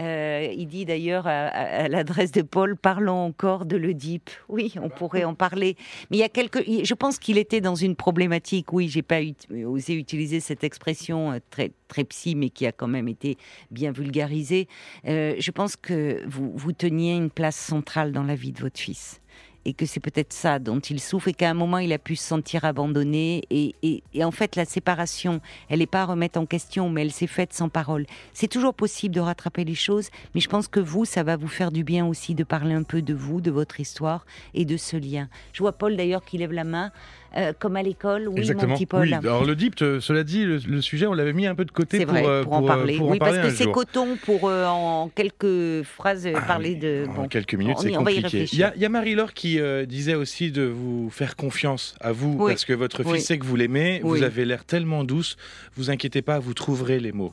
[0.00, 4.28] Euh, il dit d'ailleurs à, à- à l'adresse de Paul, parlons encore de l'Oedipe.
[4.48, 5.76] Oui, on pourrait en parler.
[6.10, 8.72] Mais il y a quelques, je pense qu'il était dans une problématique.
[8.72, 9.20] Oui, j'ai pas
[9.64, 13.38] osé utiliser cette expression euh, très très psy, mais qui a quand même été
[13.70, 14.66] bien vulgarisée.
[15.06, 18.78] Euh, je pense que vous vous teniez une place centrale dans la vie de votre
[18.80, 19.20] fils.
[19.68, 22.14] Et que c'est peut-être ça dont il souffre, et qu'à un moment il a pu
[22.14, 23.42] se sentir abandonné.
[23.50, 27.10] Et, et- en fait, la séparation, elle n'est pas à remettre en question, mais elle
[27.10, 28.06] s'est faite sans parole.
[28.32, 31.48] C'est toujours possible de rattraper les choses, mais je pense que vous, ça va vous
[31.48, 34.76] faire du bien aussi de parler un peu de vous, de votre histoire et de
[34.76, 35.28] ce lien.
[35.52, 36.92] Je vois Paul d'ailleurs qui lève la main,
[37.36, 38.28] euh, comme à l'école.
[38.28, 38.74] Oui, mon Exactement.
[38.74, 39.02] petit Paul.
[39.02, 41.64] Oui, alors le DIPT, euh, cela dit, le, le sujet, on l'avait mis un peu
[41.64, 42.96] de côté C'est pour, vrai, euh, pour, en parler.
[42.96, 46.70] pour en oui, parler parce que c'est coton pour euh, en quelques phrases Ah parler
[46.70, 47.06] oui, de.
[47.16, 48.46] En quelques minutes, c'est compliqué.
[48.52, 52.64] Il y a, Marie-Laure qui euh, disait aussi de vous faire confiance à vous, parce
[52.64, 55.36] que votre fils sait que vous l'aimez, vous avez l'air tellement douce,
[55.76, 57.32] vous inquiétez pas, vous trouverez les mots.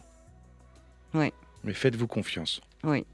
[1.14, 1.32] Oui.
[1.64, 2.60] Mais faites-vous confiance.
[2.84, 3.06] Oui.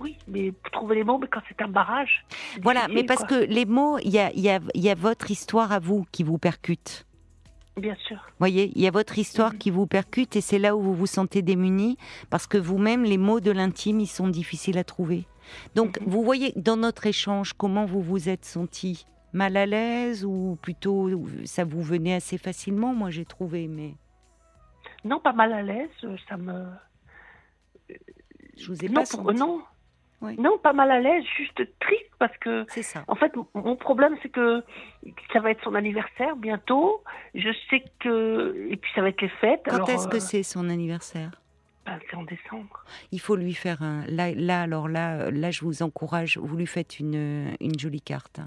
[0.00, 2.24] Oui, mais pour trouver les mots, mais quand c'est un barrage.
[2.62, 3.28] Voilà, mais parce quoi.
[3.28, 5.78] que les mots, il y a, il y, a, il y a votre histoire à
[5.78, 7.06] vous qui vous percute.
[7.78, 8.16] Bien sûr.
[8.38, 9.58] voyez, il y a votre histoire Mhm.
[9.58, 11.98] qui vous percute et c'est là où vous vous sentez démuni
[12.30, 15.26] parce que vous-même, les mots de l'intime, ils sont difficiles à trouver.
[15.74, 16.06] Donc, Mhm.
[16.08, 19.04] vous voyez dans notre échange comment vous vous êtes senti?
[19.34, 21.10] Mal à l'aise ou plutôt
[21.44, 23.94] ça vous venait assez facilement, moi j'ai trouvé, mais
[25.04, 25.90] Non, pas mal à l'aise,
[26.28, 26.64] ça me.
[28.56, 29.38] je vous ai non, pas pour- senti.
[29.38, 29.60] non,
[30.22, 30.34] Oui.
[30.38, 33.04] Non, pas mal à l'aise, juste triste parce que C'est ça.
[33.06, 34.62] En fait, mon problème, c'est que
[35.32, 37.02] ça va être son anniversaire bientôt.
[37.34, 38.66] Je sais que.
[38.70, 39.60] Et puis, ça va être les fêtes.
[39.68, 41.32] Quand est-ce que euh, c'est son anniversaire?
[41.84, 42.84] ben, C'est en décembre.
[43.12, 44.04] Il faut lui faire un.
[44.08, 46.38] Là, là, alors là, là, je vous encourage.
[46.38, 48.40] Vous lui faites une, une jolie carte.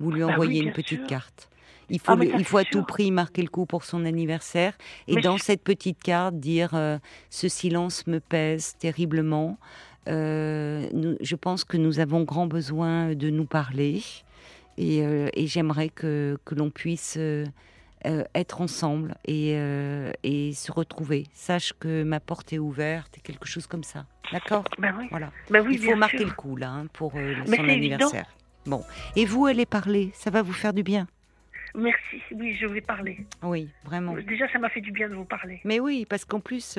[0.00, 1.06] Vous lui Bah oui, envoyez une petite sûr.
[1.08, 1.48] carte.
[1.92, 4.74] Il faut, Ah, ça, il faut à tout prix marquer le coup pour son anniversaire.
[5.08, 6.98] Et Mais dans je- cette petite carte, dire euh,
[7.30, 9.58] ce silence me pèse terriblement.
[10.08, 14.02] Euh, nous- je pense que nous avons grand besoin de nous parler.
[14.78, 17.44] Et, euh, et j'aimerais que, que l'on puisse euh,
[18.34, 19.50] être ensemble et,
[20.22, 21.26] et se retrouver.
[21.34, 24.06] Sache que ma porte est ouverte et quelque chose comme ça.
[24.32, 24.64] D'accord?
[24.78, 25.06] Ben oui.
[25.10, 25.30] Voilà.
[25.50, 26.26] Ben oui, Il faut marquer sûr.
[26.28, 27.62] le coup là hein, pour son évident.
[27.64, 28.34] anniversaire.
[28.64, 28.82] Bon.
[29.16, 30.10] Et vous, allez parler.
[30.14, 31.06] Ça va vous faire du bien.
[31.74, 32.16] Merci.
[32.34, 33.24] Oui, je vais parler.
[33.42, 34.14] Oui, vraiment.
[34.14, 35.60] Déjà, ça m'a fait du bien de vous parler.
[35.64, 36.78] Mais oui, parce qu'en plus,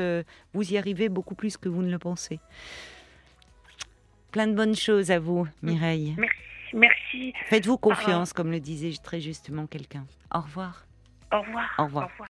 [0.54, 2.40] vous y arrivez beaucoup plus que vous ne le pensez.
[4.32, 6.16] Plein de bonnes choses à vous, Mireille.
[6.18, 6.36] Merci.
[6.74, 7.34] Merci.
[7.48, 10.06] Faites-vous confiance, comme le disait très justement quelqu'un.
[10.34, 10.86] Au revoir.
[11.34, 11.70] Au revoir.
[11.78, 12.10] Au revoir.